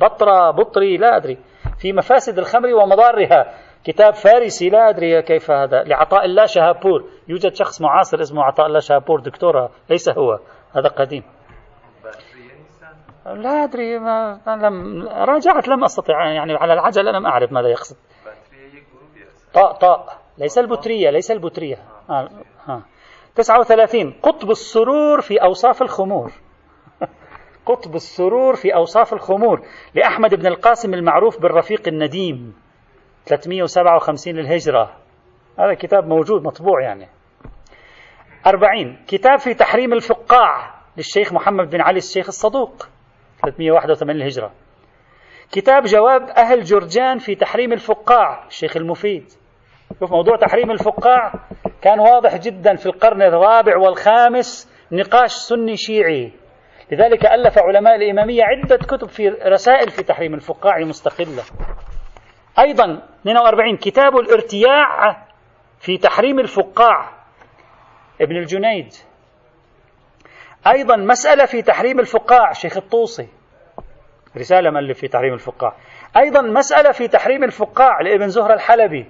[0.01, 1.39] بطرة بطري لا أدري.
[1.79, 3.55] في مفاسد الخمر ومضارها.
[3.85, 5.83] كتاب فارسي لا أدري كيف هذا.
[5.83, 7.05] لعطاء الله شهابور.
[7.29, 9.21] يوجد شخص معاصر اسمه عطاء الله شهابور.
[9.21, 10.39] دكتورة ليس هو.
[10.77, 11.23] هذا قديم.
[13.27, 17.97] لا أدري ما لم راجعت لم أستطيع يعني على العجلة لم أعرف ماذا يقصد.
[19.55, 20.19] طاء طاء.
[20.39, 21.77] ليس البترية ليس البترية.
[22.11, 22.29] آه.
[22.67, 22.83] ها.
[23.35, 26.33] 39 قطب السرور في أوصاف الخمور.
[27.67, 29.61] قطب السرور في أوصاف الخمور.
[29.95, 32.55] لأحمد بن القاسم المعروف بالرفيق النديم.
[33.27, 34.97] 357 للهجرة.
[35.59, 37.09] هذا كتاب موجود مطبوع يعني.
[38.47, 42.89] 40 كتاب في تحريم الفقاع للشيخ محمد بن علي الشيخ الصدوق.
[43.43, 44.53] 381 للهجرة.
[45.53, 48.47] كتاب جواب أهل جرجان في تحريم الفقاع.
[48.47, 49.25] الشيخ المفيد.
[50.01, 51.33] شوف موضوع تحريم الفقاع.
[51.83, 56.33] كان واضح جدا في القرن الرابع والخامس نقاش سني شيعي.
[56.93, 61.43] لذلك ألف علماء الإمامية عدة كتب في رسائل في تحريم الفقاع مستقلة
[62.59, 65.17] أيضا 42 كتاب الارتياع
[65.79, 67.11] في تحريم الفقاع.
[68.21, 68.89] ابن الجنيد.
[70.67, 73.29] أيضا مسألة في تحريم الفقاع شيخ الطوسي.
[74.37, 75.77] رسالة مؤلف في تحريم الفقاع.
[76.17, 79.07] أيضا مسألة في تحريم الفقاع لابن زهرة الحلبي.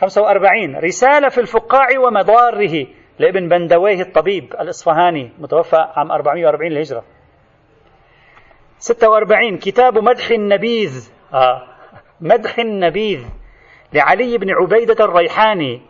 [0.00, 2.86] 45 رسالة في الفقاع ومضاره
[3.18, 7.04] لابن بندويه الطبيب الإصفهاني متوفى عام 440 للهجرة.
[8.78, 11.12] 46 كتاب مدح النبيذ.
[11.34, 11.62] آه.
[12.20, 13.24] مدح النبيذ
[13.92, 15.82] لعلي بن عبيدة الريحاني.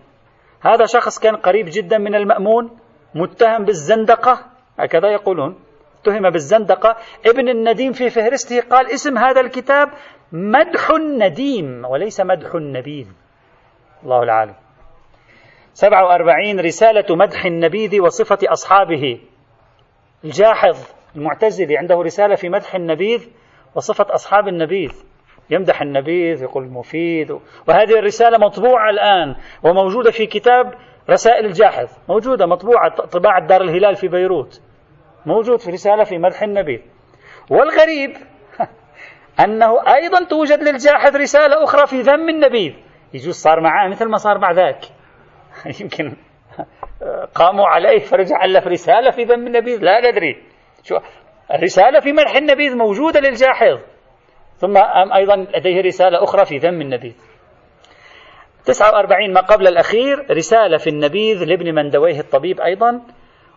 [0.60, 2.78] هذا شخص كان قريب جدا من المأمون
[3.14, 4.46] متهم بالزندقة.
[4.78, 5.60] هكذا يقولون.
[6.02, 6.96] اتهم بالزندقة.
[7.26, 9.88] ابن النديم في فهرسته قال اسم هذا الكتاب
[10.32, 13.06] مدح النديم وليس مدح النبيذ.
[14.04, 14.54] الله العالم.
[15.74, 19.20] 47 رسالة مدح النبيذ وصفة أصحابه.
[20.24, 20.76] الجاحظ
[21.16, 23.28] المعتزلي عنده رسالة في مدح النبيذ
[23.74, 25.04] وصفة أصحاب النبيذ
[25.50, 27.30] يمدح النبيذ يقول مفيد.
[27.68, 30.74] وهذه الرسالة مطبوعة الآن وموجودة في كتاب
[31.10, 31.88] رسائل الجاحظ.
[32.08, 34.62] موجودة مطبوعة طباعة دار الهلال في بيروت.
[35.26, 36.82] موجود في رسالة في مدح النبي.
[37.50, 38.16] والغريب
[39.44, 44.38] أنه أيضا توجد للجاحظ رسالة أخرى في ذم النبيذ يجوز صار معاه مثل ما صار
[44.38, 44.84] مع ذاك.
[45.80, 46.16] يمكن
[47.34, 49.78] قاموا عليه فرجع ألف رسالة في ذم النبيذ.
[49.82, 50.42] لا ندري.
[50.82, 50.98] شو؟
[51.54, 53.78] الرسالة في مدح النبيذ موجودة للجاحظ.
[54.56, 54.76] ثم
[55.14, 57.14] أيضا لديه رسالة أخرى في ذم النبيذ.
[58.64, 63.00] 49 ما قبل الأخير رسالة في النبيذ لابن مندويه الطبيب أيضا.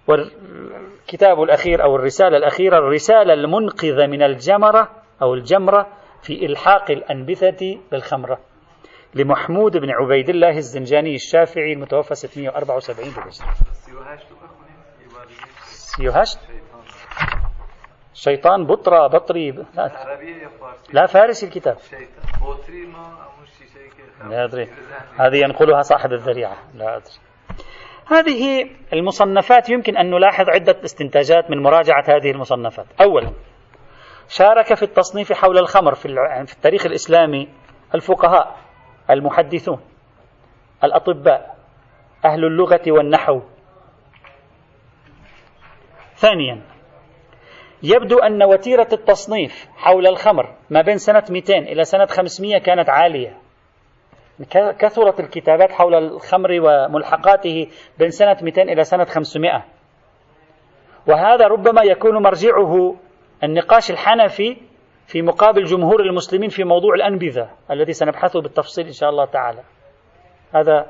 [0.07, 4.89] والكتاب الأخير أو الرسالة الأخيرة الرسالة المنقذة من الجمرة
[5.21, 5.87] أو الجمرة
[6.21, 8.39] في إلحاق الأنبثة بالخمرة.
[9.15, 13.53] لمحمود بن عبيد الله الزنجاني الشافعي المتوفى 674 بالهجرة
[15.63, 16.39] سيوهشت؟
[18.13, 19.91] شيطان بطرة بطري لا,
[20.93, 21.77] لا فارسي الكتاب.
[24.29, 24.67] لا أدري.
[25.19, 26.57] هذه ينقلها صاحب الذريعة.
[26.73, 27.13] لا أدري.
[28.07, 32.85] هذه المصنفات يمكن أن نلاحظ عدة استنتاجات من مراجعة هذه المصنفات.
[33.01, 33.31] أولا
[34.27, 36.05] شارك في التصنيف حول الخمر في
[36.55, 37.49] التاريخ الإسلامي
[37.95, 38.62] الفقهاء.
[39.09, 39.79] المحدثون
[40.83, 41.55] الأطباء
[42.25, 43.41] أهل اللغة والنحو.
[46.15, 46.61] ثانيا
[47.83, 53.37] يبدو أن وتيرة التصنيف حول الخمر ما بين سنة 200 إلى سنة 500 كانت عالية.
[54.51, 57.67] كثرت الكتابات حول الخمر وملحقاته
[57.99, 59.65] بين سنة 200 إلى سنة 500
[61.07, 62.95] وهذا ربما يكون مرجعه
[63.43, 64.57] النقاش الحنفي
[65.07, 69.63] في مقابل جمهور المسلمين في موضوع الأنبذة الذي سنبحثه بالتفصيل إن شاء الله تعالى.
[70.55, 70.85] هذا.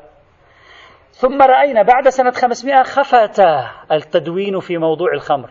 [1.12, 3.40] ثم رأينا بعد سنة 500 خفت
[3.92, 5.50] التدوين في موضوع الخمر.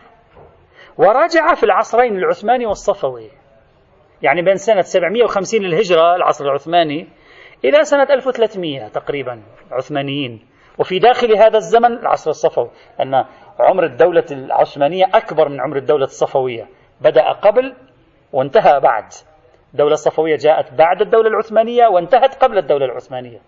[0.99, 3.31] ورجع في العصرين العثماني والصفوي.
[4.23, 7.09] يعني بين سنة 750 للهجرة العصر العثماني
[7.65, 10.47] إلى سنة 1300 تقريبا عثمانيين.
[10.79, 12.71] وفي داخل هذا الزمن العصر الصفوي
[13.01, 13.25] أن
[13.61, 16.69] عمر الدولة العثمانية أكبر من عمر الدولة الصفوية.
[17.01, 17.75] بدأ قبل
[18.33, 19.05] وانتهى بعد.
[19.73, 23.39] الدولة الصفوية جاءت بعد الدولة العثمانية وانتهت قبل الدولة العثمانية.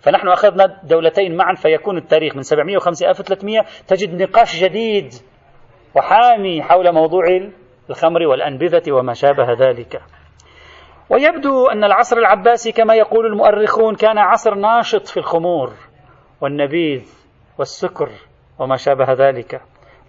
[0.00, 5.12] فنحن أخذنا دولتين معا فيكون التاريخ من 750 1300 تجد نقاش جديد
[5.96, 7.24] وحامي حول موضوع
[7.90, 10.02] الخمر والأنبذة وما شابه ذلك.
[11.10, 15.72] ويبدو أن العصر العباسي كما يقول المؤرخون كان عصر ناشط في الخمور
[16.40, 17.02] والنبيذ
[17.58, 18.10] والسكر
[18.58, 19.60] وما شابه ذلك.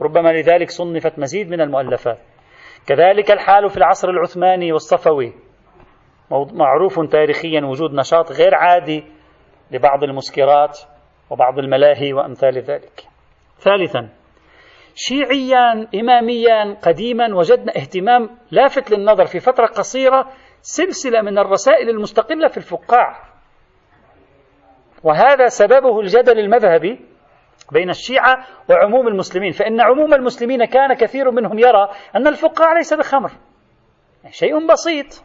[0.02, 2.18] ربما لذلك صنفت مزيد من المؤلفات.
[2.88, 5.34] كذلك الحال في العصر العثماني والصفوي
[6.32, 9.04] معروف تاريخيا وجود نشاط غير عادي
[9.72, 10.80] لبعض المسكرات
[11.30, 13.04] وبعض الملاهي وأمثال ذلك.
[13.58, 14.10] ثالثا
[14.96, 22.58] شيعيا اماميا قديما وجدنا اهتمام لافت للنظر في فترة قصيرة سلسلة من الرسائل المستقلة في
[22.58, 23.24] الفقاع.
[25.04, 27.00] وهذا سببه الجدل المذهبي
[27.72, 29.52] بين الشيعة وعموم المسلمين.
[29.52, 33.32] فإن عموم المسلمين كان كثير منهم يرى أن الفقاع ليس بخمر.
[34.30, 35.24] شيء بسيط.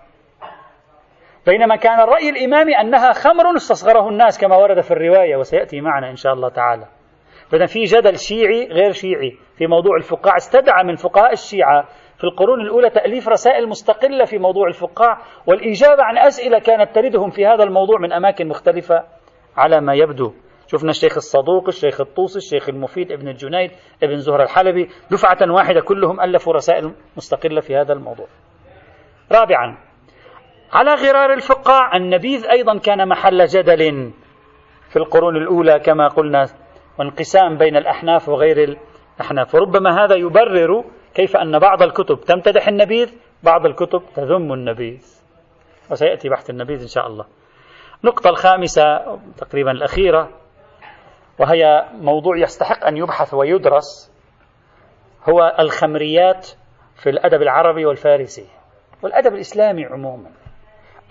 [1.47, 6.17] بينما كان الرأي الإمامي أنها خمر استصغره الناس كما ورد في الرواية وسيأتي معنا إن
[6.17, 6.87] شاء الله تعالى.
[7.51, 11.85] فإذا في جدل شيعي غير شيعي في موضوع الفقاع استدعى من فقهاء الشيعة
[12.19, 17.47] في القرون الأولى تأليف رسائل مستقلة في موضوع الفقاع والإجابة عن أسئلة كانت تردهم في
[17.47, 19.05] هذا الموضوع من أماكن مختلفة
[19.57, 20.33] على ما يبدو.
[20.73, 23.71] شفنا الشيخ الصدوق الشيخ الطوسي الشيخ المفيد ابن الجنيد
[24.03, 28.27] ابن زهر الحلبي دفعة واحدة كلهم ألفوا رسائل مستقلة في هذا الموضوع.
[29.33, 29.79] رابعا
[30.73, 34.13] على غرار الفقاع النبيذ أيضا كان محل جدل
[34.91, 36.47] في القرون الأولى كما قلنا
[36.99, 38.77] وانقسام بين الأحناف وغير
[39.19, 39.55] الأحناف.
[39.55, 45.21] وربما هذا يبرر كيف أن بعض الكتب تمتدح النبيذ بعض الكتب تذم النبيذ.
[45.91, 47.25] وسيأتي بحث النبيذ إن شاء الله.
[48.05, 48.83] النقطة الخامسة
[49.39, 50.31] تقريبا الأخيرة.
[51.41, 54.13] وهي موضوع يستحق أن يبحث ويدرس
[55.29, 56.49] هو الخمريات
[57.03, 58.47] في الأدب العربي والفارسي
[59.03, 60.31] والأدب الإسلامي عموما.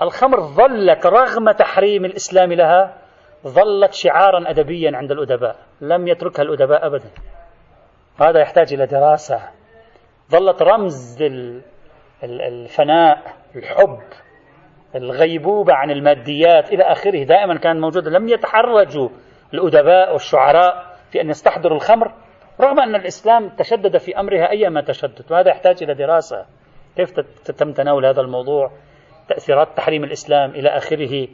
[0.02, 2.98] الخمر ظلت رغم تحريم الإسلام لها
[3.48, 7.10] ظلت شعارا أدبيا عند الأدباء لم يتركها الأدباء أبدا.
[8.22, 9.42] هذا يحتاج إلى دراسة.
[10.32, 11.24] ظلت رمز
[12.24, 14.00] الفناء الحب
[14.96, 17.24] الغيبوبة عن الماديات إلى آخره.
[17.24, 19.10] دائما كان موجودا لم يتحرجوا
[19.54, 22.12] الأدباء والشعراء في أن يستحضروا الخمر
[22.62, 26.46] رغم أن الإسلام تشدد في أمرها أيما تشدد وهذا يحتاج إلى دراسة.
[26.96, 27.12] كيف
[27.46, 28.72] تتم تناول هذا الموضوع
[29.28, 31.28] تأثيرات تحريم الإسلام إلى آخره؟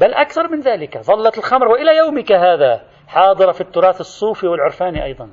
[0.00, 5.30] بل أكثر من ذلك ظلت الخمر وإلى يومك هذا حاضرة في التراث الصوفي والعرفاني أيضا.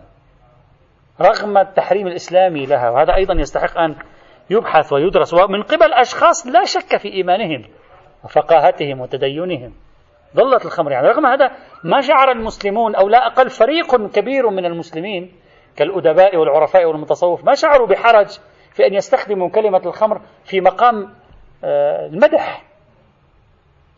[1.22, 3.96] رغم التحريم الإسلامي لها وهذا أيضا يستحق أن
[4.50, 7.64] يبحث ويدرس ومن قبل أشخاص لا شك في إيمانهم
[8.24, 9.74] وفقاهتهم وتدينهم.
[10.36, 10.92] ظلت الخمر.
[10.92, 11.52] يعني رغم هذا
[11.84, 15.32] ما شعر المسلمون أو لا أقل فريق كبير من المسلمين
[15.76, 18.28] كالأدباء والعرفاء والمتصوف ما شعروا بحرج
[18.72, 21.14] في أن يستخدموا كلمة الخمر في مقام
[21.64, 22.64] آه، المدح.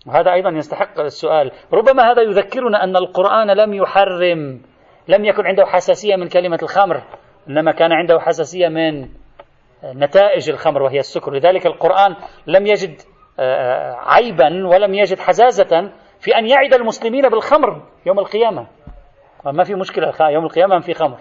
[0.08, 1.52] وهذا أيضا يستحق السؤال.
[1.74, 4.62] ربما هذا يذكرنا أن القرآن لم يحرم
[5.08, 7.04] لم يكن عنده حساسية من كلمة الخمر
[7.50, 9.10] إنما كان عنده حساسية من
[9.84, 11.34] نتائج الخمر وهي السكر.
[11.34, 12.16] لذلك القرآن
[12.48, 13.02] لم يجد
[13.40, 15.92] آه، عيبا ولم يجد حزازة
[16.26, 18.68] في أن يعد المسلمين بالخمر يوم القيامة.
[19.46, 21.18] ما في مشكلة يوم القيامة في خمر.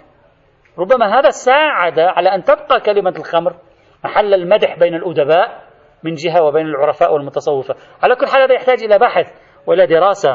[0.78, 3.54] ربما هذا ساعد على أن تبقى كلمة الخمر
[4.04, 5.62] محل المدح بين الأدباء
[6.02, 7.74] من جهة وبين العرفاء والمتصوفة.
[8.02, 9.32] على كل حال هذا يحتاج إلى بحث
[9.66, 10.32] وإلى دراسة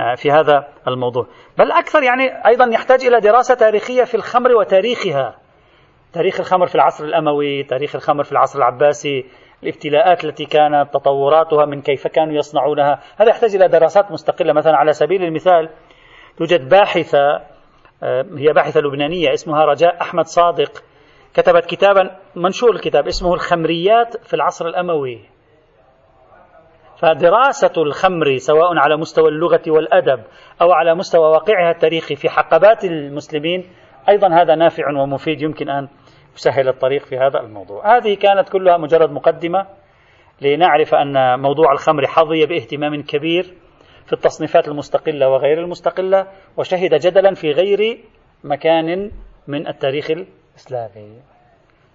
[0.00, 1.26] آه، في هذا الموضوع.
[1.58, 5.36] بل أكثر يعني أيضا يحتاج إلى دراسة تاريخية في الخمر وتاريخها.
[6.12, 9.24] تاريخ الخمر في العصر الأموي تاريخ الخمر في العصر العباسي
[9.62, 13.00] الابتلاءات التي كانت تطوراتها من كيف كانوا يصنعونها.
[13.16, 14.52] هذا يحتاج إلى دراسات مستقلة.
[14.52, 15.68] مثلا على سبيل المثال
[16.36, 17.40] توجد باحثة
[18.02, 20.82] آه، هي باحثة لبنانية اسمها رجاء أحمد صادق
[21.34, 25.20] كتبت كتابا منشور الكتاب اسمه الخمريات في العصر الأموي.
[27.02, 30.22] فدراسة الخمر سواء على مستوى اللغة والأدب
[30.62, 33.64] أو على مستوى واقعها التاريخي في حقبات المسلمين
[34.08, 35.88] أيضا هذا نافع ومفيد يمكن أن
[36.40, 37.96] يسهل الطريق في هذا الموضوع.
[37.96, 39.66] هذه كانت كلها مجرد مقدمة
[40.40, 43.54] لنعرف أن موضوع الخمر حظي باهتمام كبير
[44.06, 46.26] في التصنيفات المستقلة وغير المستقلة
[46.56, 48.04] وشهد جدلا في غير
[48.44, 49.10] مكان
[49.48, 51.20] من التاريخ الإسلامي.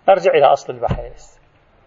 [0.10, 1.38] نرجع إلى أصل البحث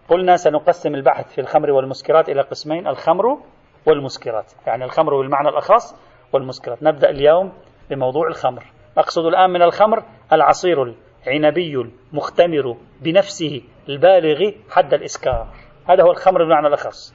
[0.09, 3.38] قلنا سنقسم البحث في الخمر والمسكرات إلى قسمين الخمر
[3.86, 4.52] والمسكرات.
[4.66, 5.94] يعني الخمر بالمعنى الأخص
[6.32, 6.82] والمسكرات.
[6.82, 7.52] نبدأ اليوم
[7.90, 8.64] بموضوع الخمر.
[8.98, 10.02] أقصد الآن من الخمر
[10.32, 10.94] العصير
[11.28, 15.48] العنبي المختمر بنفسه البالغ حد الإسكار.
[15.88, 17.14] هذا هو الخمر بالمعنى الأخص.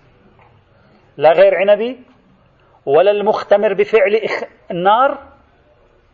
[1.18, 2.00] لا غير عنبي
[2.86, 4.20] ولا المختمر بفعل
[4.72, 5.18] النار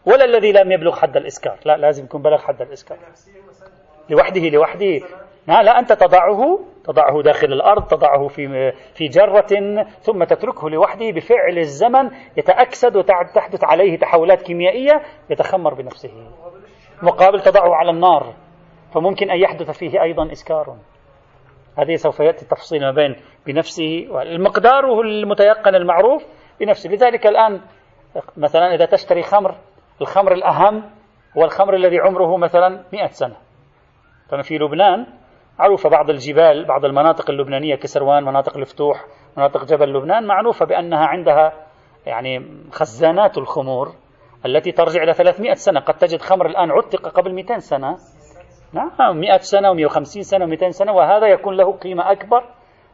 [0.05, 1.59] ولا الذي لم يبلغ حد الإسكار.
[1.65, 2.97] لا لازم يكون بلغ حد الإسكار.
[4.09, 4.99] لوحده لوحده.
[5.47, 11.57] لا, لا أنت تضعه تضعه داخل الأرض تضعه في في جرة ثم تتركه لوحده بفعل
[11.57, 16.11] الزمن يتأكسد وتحدث عليه تحولات كيميائية يتخمر بنفسه.
[17.03, 18.33] مقابل تضعه على النار
[18.93, 20.75] فممكن أن يحدث فيه أيضا إسكار.
[21.77, 23.15] هذه سوف يأتي التفصيل ما بين
[23.47, 26.25] بنفسه المقدار المتيقن المعروف
[26.59, 26.89] بنفسه.
[26.89, 27.61] لذلك الآن
[28.37, 29.55] مثلا إذا تشتري خمر
[30.01, 30.83] الخمر الأهم
[31.37, 33.35] هو الخمر الذي عمره مثلا مئة سنة.
[34.29, 35.07] ففي لبنان
[35.59, 39.05] معروفة بعض الجبال بعض المناطق اللبنانية كسروان مناطق الفتوح
[39.37, 41.53] مناطق جبل لبنان معروفة بأنها عندها
[42.05, 43.91] يعني خزانات الخمور.
[44.45, 45.79] التي ترجع إلى 300 سنة.
[45.79, 47.97] قد تجد خمر الآن عتق قبل 200 سنة.
[48.73, 52.43] نعم 100 سنة و150 سنة و200 سنة وهذا يكون له قيمة أكبر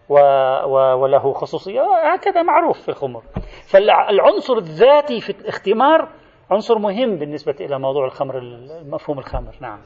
[0.09, 0.19] و...
[0.65, 1.03] و...
[1.03, 2.13] وله خصوصية.
[2.13, 3.23] هكذا معروف في الخمر.
[3.67, 6.09] فالعنصر الذاتي في الاختمار
[6.51, 8.41] عنصر مهم بالنسبة إلى موضوع الخمر
[8.85, 9.55] مفهوم الخمر.
[9.59, 9.79] نعم.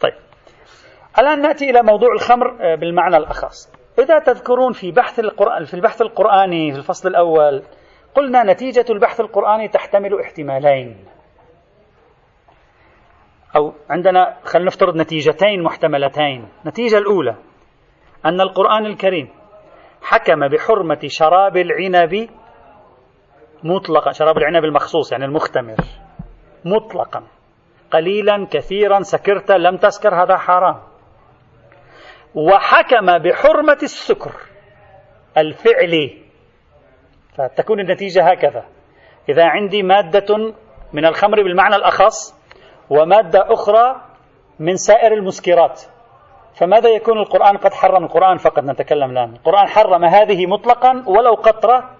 [0.00, 0.14] طيب
[1.18, 3.83] الآن نأتي إلى موضوع الخمر آه، بالمعنى الأخص.
[3.98, 7.62] إذا تذكرون في بحث القرآن في البحث القرآني في الفصل الأول
[8.14, 11.04] قلنا نتيجة البحث القرآني تحتمل احتمالين.
[13.56, 16.48] أو عندنا خلينا نفترض نتيجتين محتملتين.
[16.62, 17.36] النتيجة الأولى
[18.26, 19.28] أن القرآن الكريم
[20.02, 22.28] حكم بحرمة شراب العنب
[23.64, 24.12] مطلقا.
[24.12, 25.76] شراب العنب المخصوص يعني المختمر.
[26.64, 27.22] مطلقا.
[27.90, 30.93] قليلا كثيرا سكرت لم تسكر هذا حرام.
[32.34, 34.32] وحكم بحرمة السكر.
[35.38, 36.18] الفعلي
[37.36, 38.64] فتكون النتيجة هكذا.
[39.28, 40.54] إذا عندي مادة
[40.92, 42.34] من الخمر بالمعنى الأخص
[42.90, 44.00] ومادة أخرى
[44.58, 45.82] من سائر المسكرات.
[46.60, 49.32] فماذا يكون القرآن قد حرم؟ القرآن فقط نتكلم الآن.
[49.32, 51.90] القرآن حرم هذه مطلقا ولو قطرة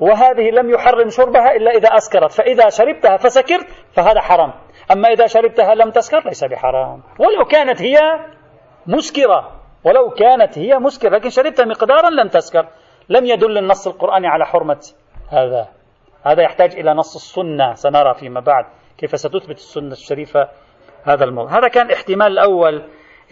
[0.00, 2.32] وهذه لم يحرم شربها إلا إذا أسكرت.
[2.32, 4.52] فإذا شربتها فسكرت فهذا حرام.
[4.92, 7.02] أما إذا شربتها لم تسكر ليس بحرام.
[7.18, 7.96] ولو كانت هي
[8.88, 9.52] مسكرة.
[9.84, 12.68] ولو كانت هي مسكرة لكن شربتها مقدارا لم تسكر.
[13.08, 14.80] لم يدل النص القرآني على حرمة
[15.30, 15.68] هذا.
[16.22, 17.74] هذا يحتاج إلى نص السنة.
[17.74, 18.64] سنرى فيما بعد
[18.98, 20.48] كيف ستثبت السنة الشريفة
[21.04, 21.58] هذا الموضوع.
[21.58, 22.82] هذا كان احتمال الأول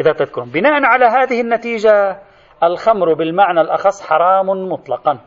[0.01, 0.51] إذا تذكرون.
[0.51, 2.23] بناء على هذه النتيجة
[2.63, 5.19] الخمر بالمعنى الأخص حرام مطلقا.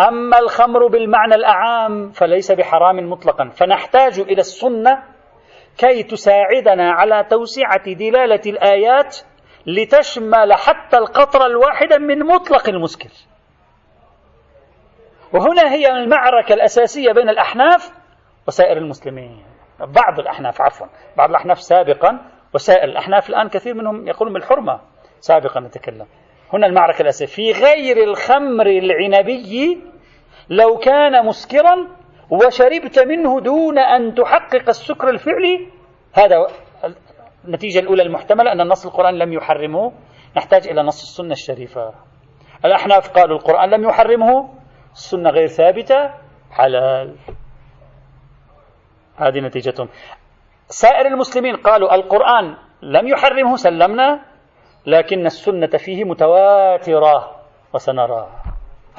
[0.00, 3.48] أما الخمر بالمعنى الأعام فليس بحرام مطلقا.
[3.48, 5.13] فنحتاج إلى السنة
[5.78, 9.16] كي تساعدنا على توسعة دلالة الآيات
[9.66, 13.08] لتشمل حتى القطرة الواحدة من مطلق المسكر.
[15.32, 17.92] وهنا هي المعركة الأساسية بين الأحناف
[18.48, 19.44] وسائر المسلمين.
[19.80, 22.18] بعض الأحناف عفوا بعض الأحناف سابقا
[22.54, 24.80] وسائر الأحناف الآن كثير منهم يقولون بالحرمة
[25.20, 26.06] سابقا نتكلم.
[26.52, 27.26] هنا المعركة الأساسية.
[27.26, 29.82] في غير الخمر العنبي
[30.50, 31.88] لو كان مسكرا
[32.30, 35.68] وشربت منه دون أن تحقق السكر الفعلي.
[36.12, 36.46] هذا
[37.44, 39.92] النتيجة الأولى المحتملة أن النص القرآن لم يحرمه.
[40.36, 41.94] نحتاج إلى نص السنة الشريفة.
[42.64, 44.48] الأحناف قالوا القرآن لم يحرمه.
[44.92, 46.10] السنة غير ثابتة.
[46.50, 47.16] حلال.
[49.16, 49.88] هذه نتيجتهم.
[50.68, 54.20] سائر المسلمين قالوا القرآن لم يحرمه سلمنا
[54.86, 57.36] لكن السنة فيه متواترة
[57.74, 58.28] وسنرى.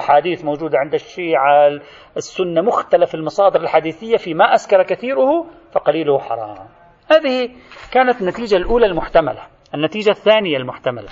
[0.00, 1.80] أحاديث موجودة عند الشيعة
[2.16, 6.68] السنة مختلف المصادر الحديثية فيما أسكر كثيره فقليله حرام.
[7.10, 7.50] هذه
[7.92, 9.42] كانت النتيجة الأولى المحتملة.
[9.74, 11.08] النتيجة الثانية المحتملة.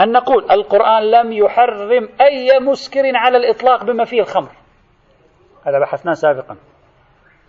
[0.00, 4.50] أن نقول القرآن لم يحرم أي مسكر على الإطلاق بما فيه الخمر.
[5.66, 6.56] هذا بحثناه سابقا.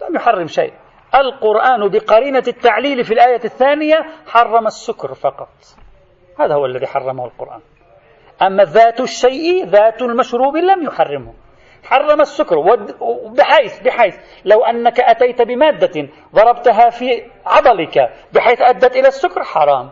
[0.10, 0.74] لم يحرم شيء.
[1.16, 5.50] القرآن بقرينة التعليل في الآية الثانية حرم السكر فقط.
[6.40, 7.62] هذا هو الذي حرمه القرآن.
[8.42, 11.34] أما ذات الشيء ذات المشروب لم يحرمه.
[11.84, 12.56] حرم السكر
[13.38, 14.16] بحيث بحيث
[14.46, 17.98] لو أنك أتيت بمادة ضربتها في عضلك
[18.34, 19.92] بحيث أدت إلى السكر حرام.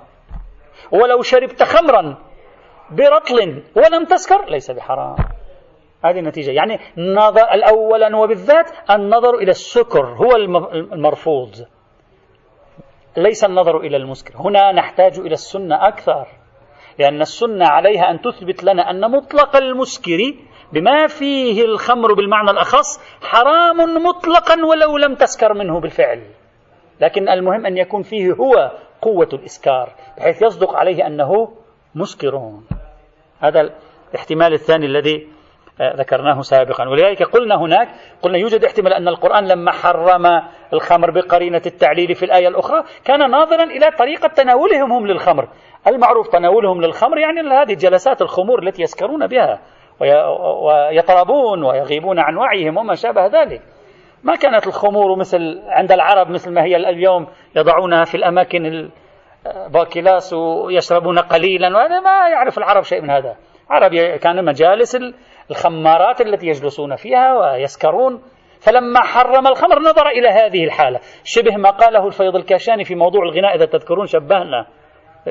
[0.91, 2.17] ولو شربت خمرا
[2.91, 5.15] برطل ولم تسكر ليس بحرام.
[6.05, 6.51] هذه النتيجة.
[6.51, 10.35] يعني نظر الأولا وبالذات النظر إلى السكر هو
[10.93, 11.55] المرفوض.
[13.17, 14.33] ليس النظر إلى المسكر.
[14.37, 16.27] هنا نحتاج إلى السنة أكثر.
[16.99, 20.17] لأن السنة عليها أن تثبت لنا أن مطلق المسكر
[20.73, 26.21] بما فيه الخمر بالمعنى الأخص حرام مطلقا ولو لم تسكر منه بالفعل.
[27.01, 28.71] لكن المهم أن يكون فيه هو
[29.01, 31.51] قوة الإسكار بحيث يصدق عليه أنه
[31.95, 32.51] مسكر.
[33.39, 33.69] هذا
[34.11, 35.27] الاحتمال الثاني الذي
[35.95, 36.89] ذكرناه سابقا.
[36.89, 37.87] ولذلك قلنا هناك
[38.21, 40.25] قلنا يوجد احتمال أن القرآن لما حرم
[40.73, 45.47] الخمر بقرينة التعليل في الآية الأخرى كان ناظرا إلى طريقة تناولهم هم للخمر.
[45.88, 49.59] المعروف تناولهم للخمر يعني هذه جلسات الخمور التي يسكرون بها
[49.99, 53.61] ويطربون ويغيبون عن وعيهم وما شابه ذلك.
[54.23, 58.89] ما كانت الخمور مثل عند العرب مثل ما هي اليوم يضعونها في الأماكن
[59.45, 63.36] ال باکلاس ويشربون قليلا وهذا ما يعرف العرب شيء من هذا.
[63.69, 64.97] عرب كان مجالس
[65.51, 68.21] الخمارات التي يجلسون فيها ويسكرون.
[68.61, 70.99] فلما حرم الخمر نظر إلى هذه الحالة.
[71.23, 74.65] شبه ما قاله الفيض الكاشاني في موضوع الغناء إذا تذكرون شبهنا.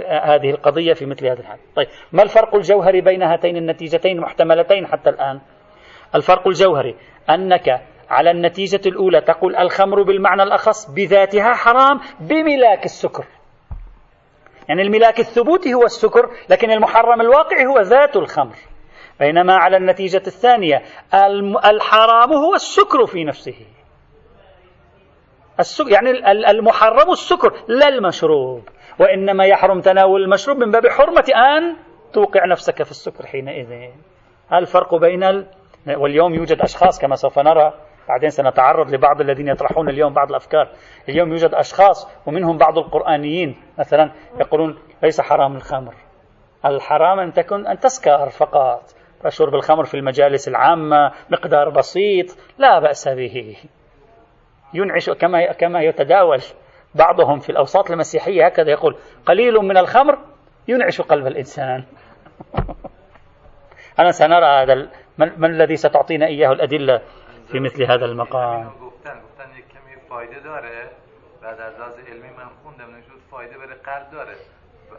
[0.06, 5.10] هذه القضية في مثل هذه الحالة طيب ما الفرق الجوهري بين هاتين النتيجتين المحتملتين حتى
[5.10, 5.40] الآن؟
[6.14, 6.96] الفرق الجوهري
[7.30, 7.80] أنك
[8.10, 13.24] على النتيجة الأولى تقول الخمر بالمعنى الأخص بذاتها حرام بملاك السكر.
[14.68, 18.56] يعني الملاك الثبوتي هو السكر لكن المحرم الواقعي هو ذات الخمر.
[19.20, 20.82] بينما على النتيجة الثانية
[21.64, 23.54] الحرام هو السكر في نفسه.
[25.60, 26.10] السكر يعني
[26.50, 28.62] المحرم السكر لا المشروب.
[29.00, 31.76] وإنما يحرم تناول المشروب من باب حرمة أن
[32.12, 33.90] توقع نفسك في السكر حينئذ.
[34.52, 35.46] الفرق بين ال...
[35.96, 37.72] واليوم يوجد أشخاص كما سوف نرى
[38.08, 40.68] بعدين سنتعرض لبعض الذين يطرحون اليوم بعض الأفكار.
[41.08, 45.94] اليوم يوجد أشخاص ومنهم بعض القرآنيين مثلا يقولون ليس حرام الخمر.
[46.64, 48.82] الحرام أن تكون أن تسكر فقط
[49.28, 52.26] شرب الخمر في المجالس العامة مقدار بسيط
[52.58, 53.56] لا بأس به.
[54.74, 56.40] ينعش كما كما يتداول.
[56.98, 58.96] بعضهم في الأوساط المسيحية هكذا يقول
[59.26, 60.18] قليل من الخمر
[60.68, 61.84] ينعش قلب الإنسان.
[64.00, 64.88] أنا سنرى هذا
[65.18, 67.02] من الذي ستعطينا إياه الأدلة
[67.48, 68.70] في مثل هذا المقام؟
[71.42, 74.36] بعد از لحاظ علمی من خوندم نشود فایده برای قلب داره.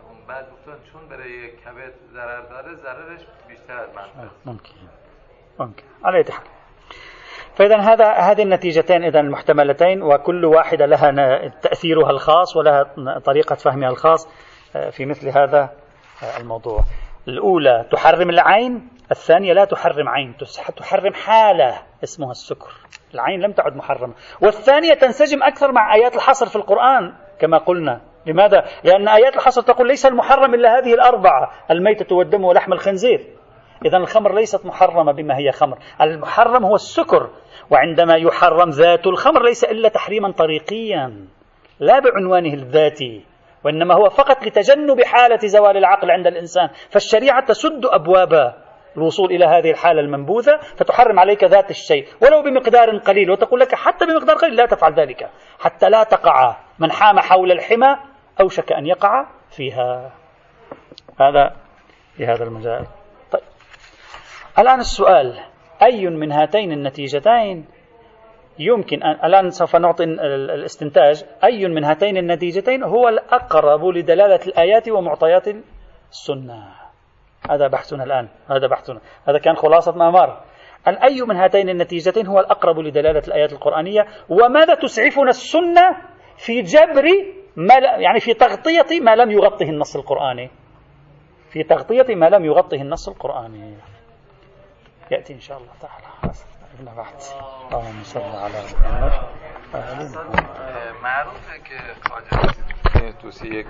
[0.09, 4.73] اون بعد گفتن چون برای کبد ضرر داره ضررش بیشتر از منفعت ممکن
[5.59, 5.83] ممکن.
[7.59, 12.83] فإذا هذا هذه النتيجتين إذا المحتملتين وكل واحدة لها تأثيرها الخاص ولها
[13.25, 14.27] طريقة فهمها الخاص
[14.75, 15.69] آه، في مثل هذا
[16.23, 16.83] آه، الموضوع.
[17.27, 20.35] الأولى تحرم العين، الثانية لا تحرم عين،
[20.77, 22.71] تحرم حالة اسمها السكر.
[23.13, 28.01] العين لم تعد محرمة، والثانية تنسجم أكثر مع آيات الحصر في القرآن كما قلنا.
[28.25, 33.38] لماذا؟ لأن آيات الحصر تقول ليس المحرم إلا هذه الأربعة، الميتة والدم ولحم الخنزير.
[33.85, 37.29] إذا الخمر ليست محرمة بما هي خمر، المحرم هو السكر
[37.69, 41.27] وعندما يحرم ذات الخمر ليس إلا تحريما طريقيا
[41.79, 43.25] لا بعنوانه الذاتي
[43.65, 46.69] وإنما هو فقط لتجنب حالة زوال العقل عند الإنسان.
[46.89, 48.53] فالشريعة تسد أبواب
[48.97, 54.05] الوصول إلى هذه الحالة المنبوذة فتحرم عليك ذات الشيء ولو بمقدار قليل وتقول لك حتى
[54.05, 57.97] بمقدار قليل لا تفعل ذلك حتى لا تقع من حام حول الحمى
[58.41, 60.11] أوشك أن يقع فيها.
[61.19, 61.55] هذا
[62.17, 62.98] في هذا المجال.
[64.59, 65.39] الآن السؤال
[65.83, 67.65] أي من هاتين النتيجتين
[68.59, 71.23] يمكن أن الآن سوف نعطي الاستنتاج.
[71.43, 75.47] أي من هاتين النتيجتين هو الأقرب لدلالة الآيات ومعطيات
[76.11, 76.75] السنة؟
[77.51, 78.99] هذا بحثنا الآن هذا بحثنا.
[79.27, 80.41] هذا كان خلاصة ما مر
[80.87, 85.97] أي من هاتين النتيجتين هو الأقرب لدلالة الآيات القرآنية؟ وماذا تسعفنا السنة
[86.37, 87.05] في جبر
[87.55, 90.49] ما يعني في تغطية ما لم يغطه النص القرآني؟
[91.51, 93.77] في تغطية ما لم يغطه النص القرآني.
[95.11, 96.07] يأتي إن شاء الله تعالى.
[96.79, 97.15] ابن بعد.
[97.71, 99.13] اللهم صل على محمد.
[101.03, 101.57] معروفه
[102.93, 103.63] که توصیه